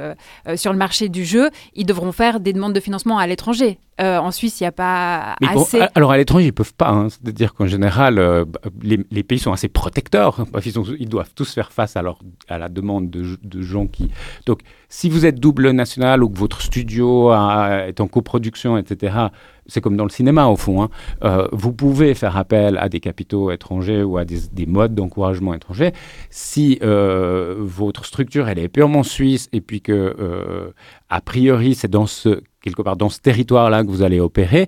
sur 0.55 0.71
le 0.71 0.77
marché 0.77 1.09
du 1.09 1.25
jeu, 1.25 1.49
ils 1.73 1.85
devront 1.85 2.11
faire 2.11 2.39
des 2.39 2.53
demandes 2.53 2.73
de 2.73 2.79
financement 2.79 3.17
à 3.17 3.25
l'étranger. 3.25 3.79
Euh, 3.99 4.17
en 4.17 4.31
Suisse, 4.31 4.59
il 4.59 4.63
n'y 4.63 4.67
a 4.67 4.71
pas 4.71 5.35
Mais 5.41 5.47
assez. 5.47 5.79
Bon, 5.79 5.87
alors 5.95 6.11
à 6.11 6.17
l'étranger, 6.17 6.45
ils 6.45 6.47
ne 6.47 6.51
peuvent 6.51 6.73
pas. 6.73 6.89
Hein. 6.89 7.09
C'est-à-dire 7.09 7.53
qu'en 7.53 7.65
général, 7.65 8.19
euh, 8.19 8.45
les, 8.81 8.99
les, 9.09 9.23
pays 9.23 9.39
sont 9.39 9.51
assez 9.51 9.67
protecteurs. 9.67 10.45
Ils, 10.63 10.71
sont, 10.71 10.83
ils, 10.99 11.09
doivent 11.09 11.31
tous 11.35 11.53
faire 11.53 11.71
face 11.71 11.95
à, 11.95 12.01
leur, 12.01 12.19
à 12.47 12.57
la 12.57 12.69
demande 12.69 13.09
de, 13.09 13.37
de, 13.41 13.61
gens 13.61 13.87
qui. 13.87 14.11
Donc, 14.45 14.61
si 14.89 15.09
vous 15.09 15.25
êtes 15.25 15.39
double 15.39 15.71
national 15.71 16.23
ou 16.23 16.29
que 16.29 16.37
votre 16.37 16.61
studio 16.61 17.29
a, 17.29 17.87
est 17.87 17.99
en 17.99 18.07
coproduction, 18.07 18.77
etc., 18.77 19.29
c'est 19.67 19.81
comme 19.81 19.97
dans 19.97 20.03
le 20.03 20.09
cinéma 20.09 20.47
au 20.47 20.55
fond. 20.55 20.81
Hein. 20.81 20.89
Euh, 21.23 21.47
vous 21.51 21.73
pouvez 21.73 22.13
faire 22.13 22.37
appel 22.37 22.77
à 22.77 22.89
des 22.89 22.99
capitaux 22.99 23.51
étrangers 23.51 24.03
ou 24.03 24.17
à 24.17 24.25
des, 24.25 24.39
des 24.51 24.65
modes 24.65 24.95
d'encouragement 24.95 25.53
étrangers 25.53 25.91
si 26.29 26.79
euh, 26.81 27.55
votre 27.59 28.05
structure 28.05 28.47
elle 28.47 28.59
est 28.59 28.69
purement 28.69 29.03
suisse 29.03 29.49
et 29.51 29.61
puis 29.61 29.81
que 29.81 30.15
euh, 30.19 30.71
a 31.09 31.21
priori 31.21 31.75
c'est 31.75 31.89
dans 31.89 32.07
ce 32.07 32.41
quelque 32.69 32.81
part 32.81 32.97
dans 32.97 33.09
ce 33.09 33.19
territoire-là 33.19 33.83
que 33.83 33.89
vous 33.89 34.01
allez 34.01 34.19
opérer, 34.19 34.67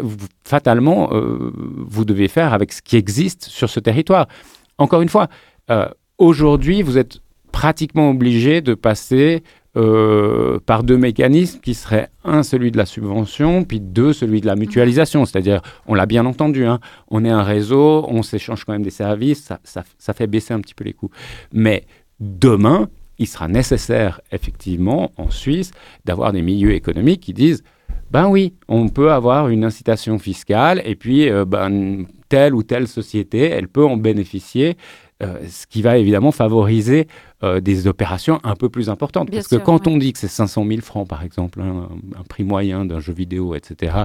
vous, 0.00 0.16
fatalement 0.44 1.10
euh, 1.12 1.52
vous 1.76 2.04
devez 2.04 2.28
faire 2.28 2.52
avec 2.52 2.72
ce 2.72 2.82
qui 2.82 2.96
existe 2.96 3.44
sur 3.44 3.68
ce 3.68 3.80
territoire. 3.80 4.26
Encore 4.78 5.02
une 5.02 5.08
fois, 5.08 5.28
euh, 5.70 5.88
aujourd'hui 6.18 6.82
vous 6.82 6.98
êtes 6.98 7.18
pratiquement 7.52 8.10
obligé 8.10 8.60
de 8.60 8.74
passer 8.74 9.42
euh, 9.76 10.58
par 10.66 10.82
deux 10.82 10.96
mécanismes 10.96 11.60
qui 11.60 11.74
seraient 11.74 12.08
un 12.24 12.42
celui 12.42 12.72
de 12.72 12.76
la 12.76 12.86
subvention 12.86 13.62
puis 13.62 13.78
deux 13.78 14.12
celui 14.12 14.40
de 14.40 14.46
la 14.46 14.56
mutualisation. 14.56 15.24
C'est-à-dire 15.24 15.60
on 15.86 15.94
l'a 15.94 16.06
bien 16.06 16.26
entendu 16.26 16.64
hein, 16.64 16.80
on 17.08 17.24
est 17.24 17.30
un 17.30 17.42
réseau 17.42 18.04
on 18.08 18.22
s'échange 18.22 18.64
quand 18.64 18.72
même 18.72 18.82
des 18.82 18.90
services 18.90 19.44
ça, 19.44 19.60
ça, 19.62 19.84
ça, 19.98 20.12
fait 20.12 20.26
baisser 20.26 20.54
un 20.54 20.60
petit 20.60 20.74
peu 20.74 20.84
les 20.84 20.92
coûts. 20.92 21.10
Mais 21.52 21.84
demain 22.18 22.88
il 23.20 23.28
sera 23.28 23.46
nécessaire 23.46 24.20
effectivement 24.32 25.12
en 25.16 25.30
Suisse 25.30 25.70
d'avoir 26.04 26.32
des 26.32 26.42
milieux 26.42 26.72
économiques 26.72 27.20
qui 27.20 27.32
disent 27.32 27.62
ben 28.10 28.28
oui 28.28 28.54
on 28.66 28.88
peut 28.88 29.12
avoir 29.12 29.48
une 29.48 29.64
incitation 29.64 30.18
fiscale 30.18 30.82
et 30.84 30.96
puis 30.96 31.28
euh, 31.28 31.44
ben, 31.44 32.06
telle 32.28 32.54
ou 32.54 32.64
telle 32.64 32.88
société 32.88 33.50
elle 33.50 33.68
peut 33.68 33.84
en 33.84 33.96
bénéficier 33.96 34.76
euh, 35.22 35.38
ce 35.46 35.66
qui 35.66 35.82
va 35.82 35.98
évidemment 35.98 36.32
favoriser 36.32 37.06
euh, 37.42 37.60
des 37.60 37.86
opérations 37.86 38.40
un 38.42 38.56
peu 38.56 38.70
plus 38.70 38.88
importantes. 38.88 39.28
Bien 39.28 39.40
Parce 39.40 39.48
sûr, 39.48 39.58
que 39.58 39.62
quand 39.62 39.86
ouais. 39.86 39.92
on 39.92 39.98
dit 39.98 40.14
que 40.14 40.18
c'est 40.18 40.28
500 40.28 40.64
000 40.66 40.80
francs, 40.80 41.06
par 41.06 41.22
exemple, 41.22 41.60
hein, 41.60 41.90
un, 42.16 42.20
un 42.20 42.22
prix 42.22 42.42
moyen 42.42 42.86
d'un 42.86 43.00
jeu 43.00 43.12
vidéo, 43.12 43.54
etc., 43.54 44.04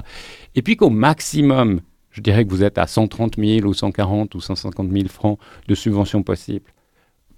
et 0.54 0.60
puis 0.60 0.76
qu'au 0.76 0.90
maximum, 0.90 1.80
je 2.10 2.20
dirais 2.20 2.44
que 2.44 2.50
vous 2.50 2.62
êtes 2.62 2.76
à 2.76 2.86
130 2.86 3.36
000 3.38 3.66
ou 3.66 3.72
140 3.72 4.34
ou 4.34 4.40
150 4.42 4.90
000 4.92 5.08
francs 5.08 5.38
de 5.68 5.74
subvention 5.74 6.22
possible, 6.22 6.70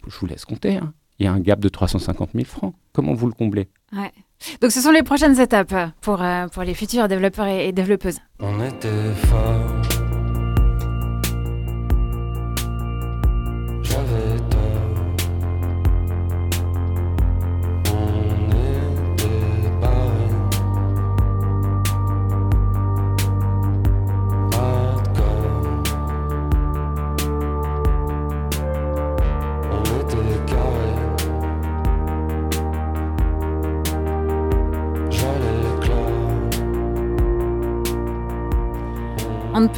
je 0.09 0.19
vous 0.19 0.27
laisse 0.27 0.45
compter. 0.45 0.79
Hein. 0.79 0.93
Il 1.19 1.25
y 1.25 1.27
a 1.29 1.33
un 1.33 1.41
gap 1.41 1.59
de 1.61 1.69
350 1.69 2.31
000 2.35 2.45
francs. 2.45 2.75
Comment 2.93 3.15
vous 3.15 3.27
le 3.27 3.33
comblez? 3.33 3.69
Ouais. 3.93 4.13
Donc 4.61 4.71
ce 4.71 4.81
sont 4.81 4.93
les 4.93 5.03
prochaines 5.03 5.41
étapes 5.41 5.75
pour, 6.01 6.23
euh, 6.23 6.47
pour 6.49 6.63
les 6.63 6.75
futurs 6.75 7.09
développeurs 7.09 7.47
et, 7.47 7.69
et 7.69 7.73
développeuses. 7.73 8.19
On 8.39 8.65
était 8.65 9.13
fort. 9.27 9.98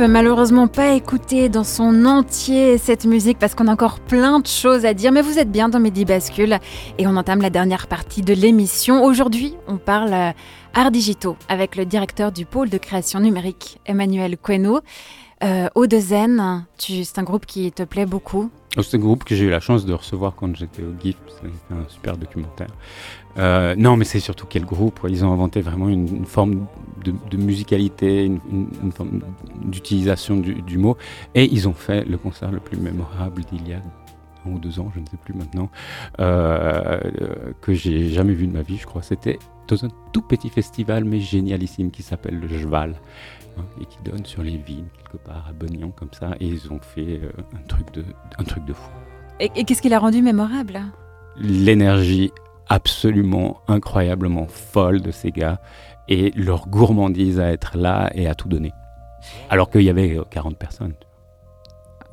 Malheureusement 0.08 0.66
pas 0.66 0.92
écouter 0.92 1.48
dans 1.48 1.64
son 1.64 2.06
entier 2.06 2.78
cette 2.78 3.04
musique 3.04 3.38
parce 3.38 3.54
qu'on 3.54 3.68
a 3.68 3.72
encore 3.72 4.00
plein 4.00 4.40
de 4.40 4.46
choses 4.46 4.86
à 4.86 4.94
dire, 4.94 5.12
mais 5.12 5.20
vous 5.20 5.38
êtes 5.38 5.50
bien 5.50 5.68
dans 5.68 5.80
Midi 5.80 6.04
Bascule 6.04 6.58
et 6.98 7.06
on 7.06 7.16
entame 7.16 7.42
la 7.42 7.50
dernière 7.50 7.86
partie 7.86 8.22
de 8.22 8.32
l'émission. 8.32 9.04
Aujourd'hui, 9.04 9.56
on 9.68 9.76
parle 9.76 10.12
euh, 10.12 10.32
art 10.74 10.90
digitaux 10.90 11.36
avec 11.48 11.76
le 11.76 11.84
directeur 11.84 12.32
du 12.32 12.46
pôle 12.46 12.70
de 12.70 12.78
création 12.78 13.20
numérique, 13.20 13.80
Emmanuel 13.86 14.36
Queno. 14.38 14.80
Euh, 15.42 15.68
Odezen, 15.74 16.64
c'est 16.78 17.18
un 17.18 17.22
groupe 17.22 17.46
qui 17.46 17.70
te 17.72 17.82
plaît 17.82 18.06
beaucoup 18.06 18.50
un 18.76 18.98
groupe 18.98 19.24
que 19.24 19.34
j'ai 19.34 19.44
eu 19.44 19.50
la 19.50 19.60
chance 19.60 19.84
de 19.84 19.92
recevoir 19.92 20.34
quand 20.34 20.54
j'étais 20.54 20.82
au 20.82 20.94
GIF, 21.00 21.16
c'était 21.28 21.52
un 21.72 21.88
super 21.88 22.16
documentaire. 22.16 22.68
Euh, 23.38 23.74
non, 23.76 23.96
mais 23.96 24.04
c'est 24.04 24.20
surtout 24.20 24.46
quel 24.48 24.64
groupe. 24.64 25.00
Ils 25.08 25.24
ont 25.24 25.32
inventé 25.32 25.60
vraiment 25.60 25.88
une, 25.88 26.24
forme 26.24 26.66
de, 27.04 27.36
musicalité, 27.36 28.24
une, 28.24 28.92
forme 28.92 29.20
d'utilisation 29.64 30.36
du, 30.36 30.78
mot. 30.78 30.96
Et 31.34 31.44
ils 31.44 31.68
ont 31.68 31.74
fait 31.74 32.04
le 32.04 32.18
concert 32.18 32.50
le 32.50 32.60
plus 32.60 32.76
mémorable 32.76 33.42
d'il 33.50 33.68
y 33.68 33.74
a 33.74 33.82
un 34.46 34.50
ou 34.52 34.58
deux 34.58 34.80
ans, 34.80 34.90
je 34.94 35.00
ne 35.00 35.06
sais 35.06 35.18
plus 35.22 35.34
maintenant, 35.34 35.68
euh, 36.18 36.98
que 37.60 37.74
j'ai 37.74 38.08
jamais 38.08 38.32
vu 38.32 38.46
de 38.46 38.52
ma 38.52 38.62
vie, 38.62 38.78
je 38.78 38.86
crois. 38.86 39.02
C'était 39.02 39.38
dans 39.68 39.84
un 39.84 39.90
tout 40.12 40.22
petit 40.22 40.48
festival, 40.48 41.04
mais 41.04 41.20
génialissime, 41.20 41.90
qui 41.90 42.02
s'appelle 42.02 42.40
le 42.40 42.48
Jval. 42.48 42.94
Hein, 43.58 43.64
et 43.80 43.86
qui 43.86 43.98
donne 44.04 44.24
sur 44.24 44.42
les 44.42 44.56
vignes, 44.56 44.88
quelque 44.96 45.22
part 45.22 45.46
à 45.48 45.52
Bognon, 45.52 45.90
comme 45.90 46.12
ça. 46.12 46.32
Et 46.40 46.46
ils 46.46 46.72
ont 46.72 46.80
fait 46.80 47.20
euh, 47.22 47.30
un, 47.54 47.66
truc 47.66 47.92
de, 47.92 48.04
un 48.38 48.44
truc 48.44 48.64
de 48.64 48.72
fou. 48.72 48.90
Et, 49.38 49.50
et 49.56 49.64
qu'est-ce 49.64 49.82
qui 49.82 49.88
l'a 49.88 49.98
rendu 49.98 50.22
mémorable? 50.22 50.80
L'énergie 51.36 52.32
absolument 52.68 53.60
incroyablement 53.68 54.46
folle 54.46 55.00
de 55.00 55.10
ces 55.10 55.32
gars 55.32 55.60
et 56.08 56.30
leur 56.36 56.68
gourmandise 56.68 57.40
à 57.40 57.50
être 57.50 57.76
là 57.76 58.10
et 58.14 58.28
à 58.28 58.34
tout 58.34 58.48
donner. 58.48 58.72
Alors 59.50 59.70
qu'il 59.70 59.82
y 59.82 59.90
avait 59.90 60.18
40 60.30 60.52
euh, 60.52 60.56
personnes. 60.56 60.94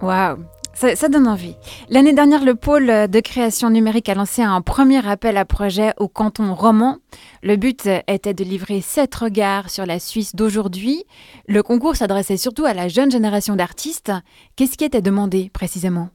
Waouh 0.02 0.44
ça, 0.78 1.10
donne 1.10 1.28
envie. 1.28 1.56
L'année 1.90 2.14
dernière, 2.14 2.46
le 2.46 2.54
pôle 2.54 2.86
de 2.86 3.20
création 3.20 3.70
numérique 3.70 4.10
a 4.10 4.14
lancé 4.14 4.44
un 4.44 4.62
premier 4.62 5.06
appel 5.08 5.36
à 5.38 5.46
projet 5.46 5.94
au 5.98 6.08
canton 6.08 6.54
roman. 6.54 6.98
Le 7.42 7.56
but 7.56 7.90
était 8.08 8.36
de 8.36 8.44
livrer 8.44 8.82
sept 8.82 9.16
regards 9.16 9.70
sur 9.72 9.86
la 9.86 10.00
Suisse 10.00 10.36
d'aujourd'hui. 10.36 11.04
Le 11.48 11.64
concours 11.64 11.96
s'adressait 11.96 12.38
surtout 12.38 12.66
à 12.66 12.74
la 12.74 12.90
jeune 12.90 13.10
génération 13.10 13.56
d'artistes. 13.56 14.12
Qu'est-ce 14.56 14.78
qui 14.78 14.86
était 14.86 15.02
demandé 15.02 15.50
précisément? 15.52 16.10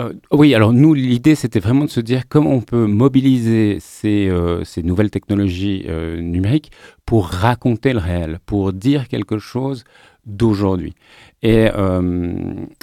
Euh, 0.00 0.12
oui, 0.30 0.54
alors 0.54 0.72
nous, 0.72 0.94
l'idée, 0.94 1.34
c'était 1.34 1.58
vraiment 1.58 1.84
de 1.84 1.90
se 1.90 2.00
dire 2.00 2.28
comment 2.28 2.52
on 2.52 2.60
peut 2.60 2.86
mobiliser 2.86 3.78
ces, 3.80 4.28
euh, 4.28 4.62
nouvelles 4.82 5.10
technologies 5.10 5.84
euh, 5.88 6.20
numériques 6.20 6.70
pour 7.04 7.26
raconter 7.26 7.92
le 7.92 7.98
réel, 7.98 8.38
pour 8.46 8.72
dire 8.72 9.08
quelque 9.08 9.38
chose 9.38 9.84
d'aujourd'hui. 10.24 10.94
Et, 11.42 11.68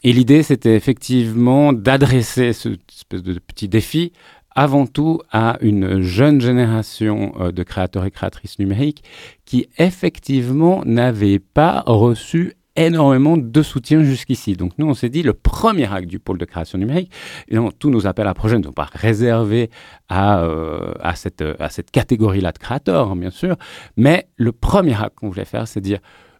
l'idée, 0.04 0.44
c'était 0.44 0.76
effectivement 0.76 1.74
d'adresser 1.74 2.54
ce 2.54 2.70
petit 3.10 3.68
défi 3.68 4.14
avant 4.58 4.88
tout 4.88 5.22
à 5.32 5.58
une 5.62 6.02
jeune 6.02 6.42
génération 6.42 7.34
de 7.54 7.64
créateurs 7.64 8.06
et 8.06 8.12
créatrices 8.12 8.58
numériques 8.58 9.04
qui 9.44 9.68
effectivement 9.78 10.82
n'avaient 10.86 11.40
pas 11.40 11.84
reçu 11.86 12.56
énormément 12.76 13.38
de 13.38 13.62
soutien 13.62 14.04
jusqu'ici. 14.04 14.54
Donc 14.54 14.74
nous, 14.78 14.88
on 14.88 14.94
s'est 14.94 15.10
dit, 15.10 15.24
le 15.24 15.34
premier 15.34 15.92
acte 15.92 16.08
du 16.08 16.20
pôle 16.20 16.38
de 16.38 16.46
création 16.46 16.78
numérique, 16.78 17.12
et 17.48 17.58
tous 17.80 17.90
nos 17.90 18.08
appels 18.08 18.28
à 18.28 18.34
projets 18.34 18.58
ne 18.58 18.64
sont 18.64 18.72
pas 18.72 18.90
réservés 18.92 19.70
à, 20.10 20.44
euh, 20.44 20.94
cette, 21.16 21.92
catégorie-là 21.92 22.52
de 22.52 22.58
créateurs, 22.58 23.12
hein, 23.12 23.16
bien 23.16 23.30
sûr, 23.30 23.56
mais 23.98 24.28
le 24.36 24.52
premier 24.52 24.94
acte 25.02 25.16
qu'on 25.16 25.30
voulait 25.30 25.46
faire, 25.46 25.68
c'est 25.68 25.82
dire, 25.82 26.00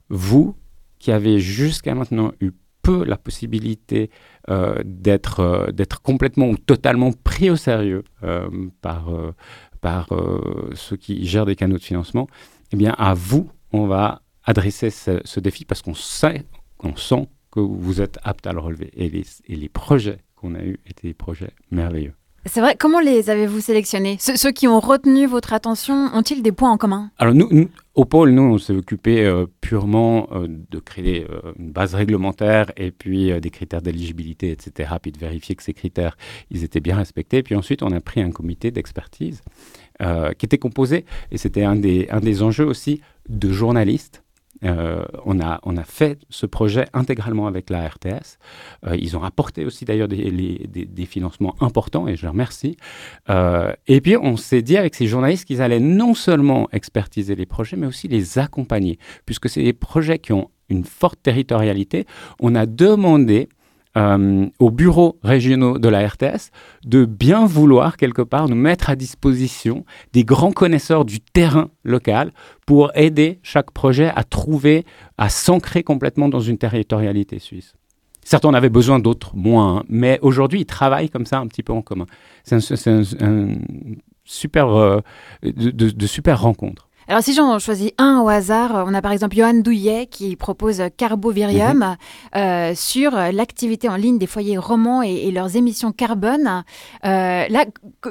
vous 0.10 0.56
qui 1.00 1.12
avez 1.12 1.40
jusqu'à 1.40 1.96
maintenant 1.96 2.32
eu 2.42 2.52
peu 2.82 3.04
la 3.04 3.18
possibilité 3.18 4.12
euh, 4.50 4.76
d'être 4.86 5.40
euh, 5.40 5.72
d'être 5.72 6.04
complètement 6.04 6.50
ou 6.50 6.58
totalement 6.58 7.12
pris 7.12 7.50
au 7.50 7.56
sérieux 7.56 8.04
par, 8.82 9.10
par 9.82 10.10
ceux 10.74 10.98
qui 10.98 11.26
gèrent 11.26 11.46
des 11.46 11.56
canaux 11.56 11.78
de 11.78 11.84
financement, 11.84 12.28
eh 12.72 12.76
bien, 12.76 12.96
à 12.98 13.14
vous, 13.14 13.50
on 13.72 13.86
va 13.86 14.22
adresser 14.46 14.90
ce, 14.90 15.40
défi 15.40 15.66
parce 15.66 15.82
qu'on 15.82 15.94
sait, 15.94 16.44
on 16.80 16.96
sent 16.96 17.28
que 17.52 17.60
vous 17.60 18.02
êtes 18.02 18.20
apte 18.24 18.48
à 18.48 18.54
le 18.54 18.60
relever. 18.60 18.92
Et 18.96 19.10
les, 19.10 19.26
et 19.48 19.56
les 19.56 19.70
projets 19.70 20.20
qu'on 20.36 20.56
a 20.56 20.64
eus 20.64 20.80
étaient 20.86 21.08
des 21.08 21.14
projets 21.14 21.52
merveilleux. 21.72 22.14
C'est 22.48 22.62
vrai, 22.62 22.76
comment 22.80 23.00
les 23.00 23.32
avez-vous 23.32 23.60
sélectionnés? 23.60 24.18
Ceux, 24.20 24.52
qui 24.52 24.68
ont 24.68 24.80
retenu 24.80 25.26
votre 25.26 25.54
attention 25.54 26.12
ont-ils 26.14 26.44
des 26.44 26.52
points 26.52 26.70
en 26.70 26.78
commun? 26.78 27.10
Alors 27.18 27.34
nous, 27.34 27.50
au 27.96 28.06
pôle, 28.06 28.30
nous, 28.30 28.44
on 28.44 28.58
s'est 28.60 28.76
occupé 28.76 29.26
euh, 29.26 29.48
purement 29.62 30.28
euh, 30.32 30.48
de 30.48 30.78
créer 30.78 31.26
euh, 31.28 31.54
une 31.58 31.72
base 31.72 31.96
réglementaire 31.96 32.72
et 32.78 32.92
puis 32.92 33.32
des 33.42 33.50
critères 33.50 33.82
d'éligibilité, 33.82 34.52
etc., 34.52 34.94
puis 35.02 35.12
de 35.12 35.18
vérifier 35.18 35.56
que 35.56 35.64
ces 35.64 35.74
critères, 35.74 36.18
ils 36.52 36.64
étaient 36.64 36.82
bien 36.82 36.98
respectés. 36.98 37.42
Puis 37.42 37.56
ensuite, 37.56 37.82
on 37.82 37.92
a 37.92 38.00
pris 38.00 38.22
un 38.22 38.30
comité 38.30 38.70
d'expertise 38.70 39.42
qui 40.38 40.46
était 40.46 40.58
composé, 40.58 41.06
et 41.32 41.38
c'était 41.38 41.64
un 41.64 41.78
des, 41.78 42.08
un 42.12 42.20
des 42.20 42.44
enjeux 42.44 42.66
aussi, 42.66 43.00
de 43.30 43.50
journalistes 43.50 44.25
euh, 44.64 45.04
on, 45.26 45.40
a, 45.40 45.60
on 45.64 45.78
a 45.78 45.84
fait 45.84 46.20
ce 46.30 46.46
projet 46.46 46.88
intégralement 46.94 47.48
avec 47.48 47.70
la 47.70 47.88
RTS. 47.88 48.38
Euh, 48.88 48.96
ils 48.98 49.18
ont 49.18 49.24
apporté 49.24 49.66
aussi 49.66 49.86
d'ailleurs 49.86 50.08
des, 50.08 51.06
financements 51.06 51.56
importants 51.62 52.08
et 52.08 52.16
je 52.16 52.24
les 52.24 52.30
remercie. 52.30 52.78
Euh, 53.30 53.74
et 53.88 54.02
puis 54.02 54.18
on 54.18 54.38
s'est 54.38 54.62
dit 54.62 54.78
avec 54.78 54.96
ces 54.96 55.08
journalistes 55.08 55.46
qu'ils 55.46 55.62
allaient 55.62 55.80
non 55.80 56.14
seulement 56.14 56.68
expertiser 56.72 57.36
les 57.36 57.46
projets, 57.46 57.78
mais 57.78 57.88
aussi 57.88 58.08
les 58.08 58.40
accompagner, 58.40 58.98
puisque 59.26 59.50
c'est 59.50 59.64
des 59.64 59.74
projets 59.74 60.20
qui 60.20 60.34
ont 60.34 60.50
une 60.70 60.84
forte 60.84 61.22
territorialité. 61.22 62.06
On 62.40 62.56
a 62.56 62.66
demandé 62.66 63.50
euh, 63.98 64.48
aux 64.60 64.72
bureaux 64.72 65.18
régionaux 65.24 65.80
de 65.80 65.88
la 65.90 66.08
RTS 66.08 66.52
de 66.86 67.06
bien 67.06 67.46
vouloir 67.46 67.98
quelque 67.98 68.22
part 68.22 68.50
nous 68.50 68.56
mettre 68.56 68.90
à 68.90 68.96
disposition 68.96 69.86
des 70.14 70.24
grands 70.24 70.52
connaisseurs 70.52 71.06
du 71.06 71.20
terrain 71.20 71.70
local 71.84 72.32
pour 72.66 72.92
aider 72.96 73.40
chaque 73.44 73.72
projet 73.72 74.12
à 74.16 74.24
trouver, 74.24 74.86
à 75.18 75.30
s'ancrer 75.30 75.84
complètement 75.84 76.30
dans 76.30 76.40
une 76.40 76.58
territorialité 76.58 77.40
suisse. 77.40 77.74
Certes, 78.24 78.46
on 78.46 78.54
avait 78.54 78.70
besoin 78.70 79.00
d'autres 79.00 79.36
moins, 79.36 79.78
hein, 79.78 79.84
mais 79.88 80.20
aujourd'hui, 80.24 80.62
ils 80.62 80.66
travaillent 80.66 81.10
comme 81.10 81.28
ça 81.28 81.38
un 81.38 81.48
petit 81.48 81.62
peu 81.62 81.74
en 81.74 81.84
commun. 81.84 82.08
C'est 82.44 82.56
un, 82.88 83.50
super, 84.24 84.68
euh, 84.70 85.00
de, 85.44 85.72
de 85.72 86.08
super 86.08 86.42
rencontres. 86.42 86.85
Alors 87.08 87.22
si 87.22 87.36
j'en 87.36 87.60
choisis 87.60 87.92
un 88.00 88.20
au 88.22 88.30
hasard, 88.30 88.84
on 88.88 88.94
a 88.96 89.02
par 89.02 89.12
exemple 89.12 89.36
Johan 89.36 89.54
Douillet 89.54 90.08
qui 90.08 90.36
propose 90.36 90.82
Carbovirium 90.98 91.78
mhm. 91.78 91.96
euh, 92.36 92.74
sur 92.76 93.12
l'activité 93.12 93.88
en 93.90 93.96
ligne 93.96 94.18
des 94.18 94.26
foyers 94.26 94.58
romans 94.58 95.04
et, 95.04 95.30
leurs 95.30 95.56
émissions 95.56 95.92
carbone. 95.92 96.64
Euh, 97.04 97.48
là, 97.48 97.66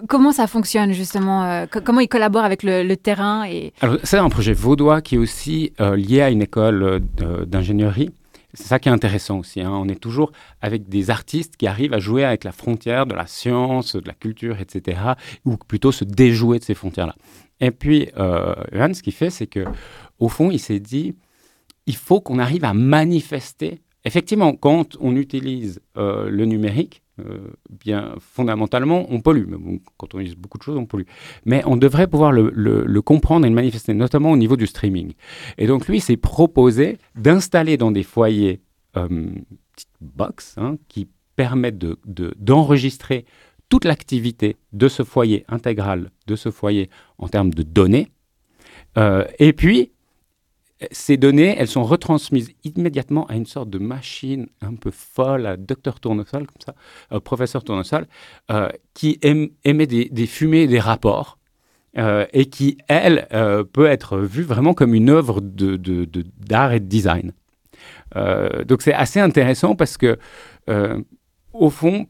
comment 0.09 0.31
ça 0.31 0.47
fonctionne 0.47 0.93
justement 0.93 1.45
euh, 1.45 1.67
Comment 1.85 2.01
ils 2.01 2.09
collaborent 2.09 2.45
avec 2.45 2.63
le, 2.63 2.95
terrain 2.95 3.45
et... 3.49 3.73
Alors 3.81 3.97
c'est 4.05 4.19
un 4.19 4.29
projet 4.29 4.53
vaudois 4.53 5.03
qui 5.03 5.17
est 5.17 5.19
aussi 5.19 5.73
lié 5.81 6.21
à 6.21 6.31
une 6.31 6.43
école 6.43 7.01
d'ingénierie. 7.47 8.11
C'est 8.55 8.69
ça 8.69 8.79
qui 8.79 8.89
est 8.89 8.93
intéressant 8.93 9.41
aussi. 9.41 9.61
Hein. 9.61 9.71
On 9.73 9.89
est 9.89 10.01
toujours 10.01 10.31
avec 10.63 10.89
des 10.89 11.11
artistes 11.11 11.57
qui 11.57 11.67
arrivent 11.67 11.93
à 11.93 11.99
jouer 11.99 12.25
avec 12.25 12.45
la 12.45 12.53
frontière 12.53 13.05
de 13.05 13.15
la 13.15 13.27
science, 13.27 13.97
de 13.97 14.07
la 14.07 14.15
culture, 14.15 14.61
etc., 14.61 15.01
ou 15.45 15.57
plutôt 15.57 15.91
se 15.91 16.05
déjouer 16.05 16.61
de 16.61 16.65
ces 16.65 16.75
frontières-là. 16.75 17.17
Et 17.61 17.71
puis, 17.71 18.09
euh, 18.17 18.55
ce 18.93 19.03
qu'il 19.03 19.13
fait, 19.13 19.31
c'est 19.31 19.47
que, 19.47 19.65
au 20.19 20.29
fond, 20.29 20.51
il 20.51 20.59
s'est 20.59 20.81
dit, 20.81 21.15
il 21.87 21.97
faut 21.97 22.21
qu'on 22.21 22.39
arrive 22.39 22.65
à 22.65 22.75
manifester. 22.75 23.81
Effectivement, 24.05 24.55
quand 24.55 24.97
on 25.01 25.17
utilise 25.17 25.81
euh, 25.97 26.29
le 26.29 26.45
numérique, 26.45 27.03
euh, 27.21 27.39
bien 27.71 28.17
fondamentalement, 28.19 29.07
on 29.09 29.21
pollue. 29.21 29.45
quand 29.97 30.15
on 30.15 30.19
utilise 30.19 30.37
beaucoup 30.37 30.59
de 30.59 30.65
choses, 30.65 30.77
on 30.77 30.85
pollue. 30.85 31.05
Mais 31.45 31.63
on 31.65 31.77
devrait 31.77 32.09
pouvoir 32.09 32.33
le, 32.33 33.01
comprendre 33.03 33.47
et 33.47 33.49
le 33.49 33.55
manifester, 33.55 33.95
notamment 33.95 34.33
au 34.33 34.37
niveau 34.37 34.57
du 34.57 34.67
streaming. 34.67 35.13
Et 35.57 35.67
donc, 35.67 35.87
lui, 35.87 36.01
s'est 36.01 36.17
proposé 36.17 36.99
d'installer 37.15 37.77
dans 37.77 37.93
des 37.93 38.03
foyers 38.03 38.61
euh, 38.97 39.09
petites 39.73 39.89
box 40.01 40.55
hein, 40.59 40.77
qui 40.89 41.09
permettent 41.37 41.79
d'enregistrer 42.07 43.21
de, 43.21 43.27
toute 43.75 43.87
l'activité 43.87 44.57
de 44.73 44.87
ce 44.87 45.03
foyer 45.03 45.45
intégral, 45.49 46.13
de 46.29 46.37
ce 46.37 46.53
foyer 46.53 46.91
en 47.19 47.27
termes 47.27 47.53
de 47.53 47.65
données. 47.65 48.07
Euh, 48.97 49.25
et 49.41 49.53
puis, 49.53 49.91
ces 50.93 51.17
données, 51.17 51.57
elles 51.59 51.67
sont 51.67 51.83
retransmises 51.83 52.53
immédiatement 52.63 53.27
à 53.27 53.35
une 53.35 53.47
sorte 53.47 53.71
de 53.71 53.81
machine 53.81 54.47
un 54.61 54.77
peu 54.77 54.93
folle, 54.93 55.45
à 55.47 55.57
docteur 55.57 55.99
Tournesol, 55.99 56.47
comme 56.47 56.63
ça, 56.65 56.77
euh, 57.11 57.19
professeur 57.19 57.65
Tournesol, 57.65 58.07
euh, 58.53 58.69
qui 58.93 59.19
émet 59.65 59.87
des, 59.89 60.27
fumées 60.29 60.69
des 60.69 60.79
rapports. 60.79 61.39
et 61.97 62.47
qui, 62.47 62.79
elle, 62.87 63.27
peut 63.73 63.87
être 63.87 64.19
vue 64.19 64.45
vraiment 64.45 64.75
comme 64.75 64.95
une 64.95 65.11
œuvre 65.11 65.41
d'art 65.41 66.71
de, 66.71 66.77
et 66.77 66.81
de 66.81 66.87
design. 66.87 67.33
donc 68.69 68.83
c'est 68.83 68.95
assez 68.95 69.19
intéressant 69.19 69.75
parce 69.75 69.97
que, 69.97 70.17
au 71.53 71.71
fond, 71.71 72.07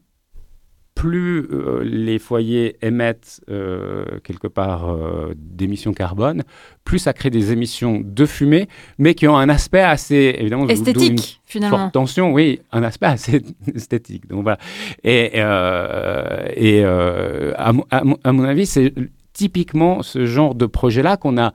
plus 0.94 1.48
euh, 1.50 1.83
les 1.83 2.18
foyers 2.18 2.76
émettent 2.80 3.40
euh, 3.50 4.04
quelque 4.22 4.46
part 4.46 4.90
euh, 4.90 5.35
d'émissions 5.37 5.92
carbone, 5.92 6.44
plus 6.85 6.98
ça 6.98 7.12
crée 7.12 7.30
des 7.30 7.52
émissions 7.52 8.00
de 8.02 8.26
fumée, 8.26 8.68
mais 8.98 9.14
qui 9.14 9.26
ont 9.26 9.37
un 9.37 9.48
aspect 9.48 9.80
assez 9.80 10.37
évidemment 10.38 10.68
esthétique 10.68 11.40
finalement. 11.44 11.78
Forte 11.78 11.92
tension, 11.92 12.33
oui, 12.33 12.61
un 12.72 12.83
aspect 12.83 13.07
assez 13.07 13.42
esthétique. 13.74 14.28
Donc 14.28 14.42
voilà. 14.44 14.59
Et, 15.02 15.37
et 15.37 16.85
à, 16.85 17.72
à, 17.90 18.33
mon 18.33 18.44
avis, 18.44 18.66
c'est 18.66 18.94
typiquement 19.33 20.02
ce 20.02 20.26
genre 20.26 20.54
de 20.54 20.66
projet-là 20.66 21.16
qu'on 21.16 21.38
a 21.38 21.52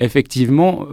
effectivement 0.00 0.86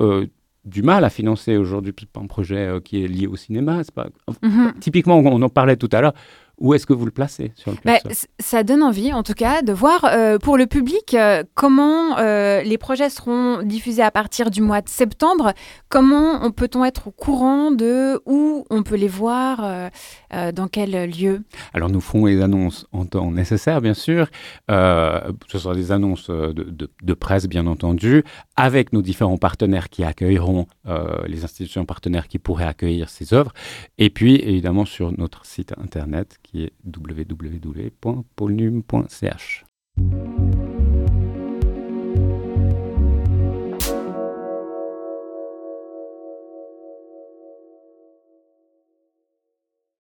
du 0.66 0.84
mal 0.84 1.04
à 1.04 1.10
financer 1.10 1.58
aujourd'hui. 1.58 1.94
pas 1.94 2.20
un 2.20 2.28
projet 2.28 2.70
qui 2.84 3.04
est 3.04 3.08
lié 3.08 3.28
au 3.28 3.36
cinéma. 3.36 3.82
Pas... 3.94 4.08
Mm-hmm. 4.44 4.80
Typiquement, 4.80 5.18
on 5.18 5.42
en 5.42 5.50
parlait 5.50 5.78
tout 5.78 5.90
à 5.92 6.02
l'heure 6.02 6.14
où 6.60 6.74
est-ce 6.74 6.86
que 6.88 6.94
vous 6.94 7.06
le 7.06 7.12
placez 7.12 7.52
sur 7.56 7.72
le 7.72 7.78
bah, 7.86 7.98
Ça 8.40 8.64
donne 8.64 8.82
envie, 8.82 9.14
en 9.14 9.24
tout 9.24 9.34
cas, 9.34 9.62
de 9.62 9.72
voir 9.74 10.06
euh, 10.06 10.40
pour 10.40 10.58
le 10.58 10.66
public 10.66 11.14
euh, 11.14 11.44
comment 11.54 12.18
euh, 12.18 12.62
les 12.64 12.78
projets 12.78 13.10
seront 13.10 13.62
diffusés 13.62 14.02
à 14.02 14.10
partir 14.10 14.50
du 14.50 14.62
mois 14.62 14.82
de 14.82 14.90
septembre. 14.90 15.54
Comment 15.90 16.50
peut-on 16.52 16.84
être 16.84 17.10
au 17.10 17.12
courant 17.12 17.72
de 17.72 18.22
où 18.26 18.66
on 18.70 18.84
peut 18.84 18.96
les 18.96 19.08
voir, 19.08 19.90
dans 20.32 20.68
quel 20.68 21.10
lieu? 21.10 21.44
Alors, 21.74 21.90
nous 21.90 22.02
ferons 22.02 22.26
les 22.26 22.42
annonces 22.42 22.88
en 22.92 23.06
temps 23.06 23.32
nécessaire, 23.32 23.82
bien 23.82 23.94
sûr. 23.94 24.28
ce 24.68 25.34
sera 25.48 25.76
des 25.76 25.92
annonces 25.92 26.30
de, 26.30 26.90
de, 27.02 27.14
presse, 27.14 27.48
bien 27.48 27.68
entendu, 27.68 28.24
avec 28.58 28.92
nos 28.92 29.02
différents 29.02 29.38
partenaires 29.38 29.90
qui 29.90 30.04
accueilleront, 30.04 30.68
les 31.28 31.44
institutions 31.44 31.86
partenaires 31.86 32.28
qui 32.28 32.40
pourraient 32.40 32.66
accueillir 32.66 33.10
ces 33.10 33.34
œuvres. 33.34 33.54
Et 33.98 34.10
puis, 34.10 34.36
évidemment, 34.36 34.86
sur 34.86 35.18
notre 35.18 35.46
site 35.46 35.74
internet 35.78 36.40
qui 36.44 36.64
est 36.64 36.74
www.polnum.ch. 36.86 38.06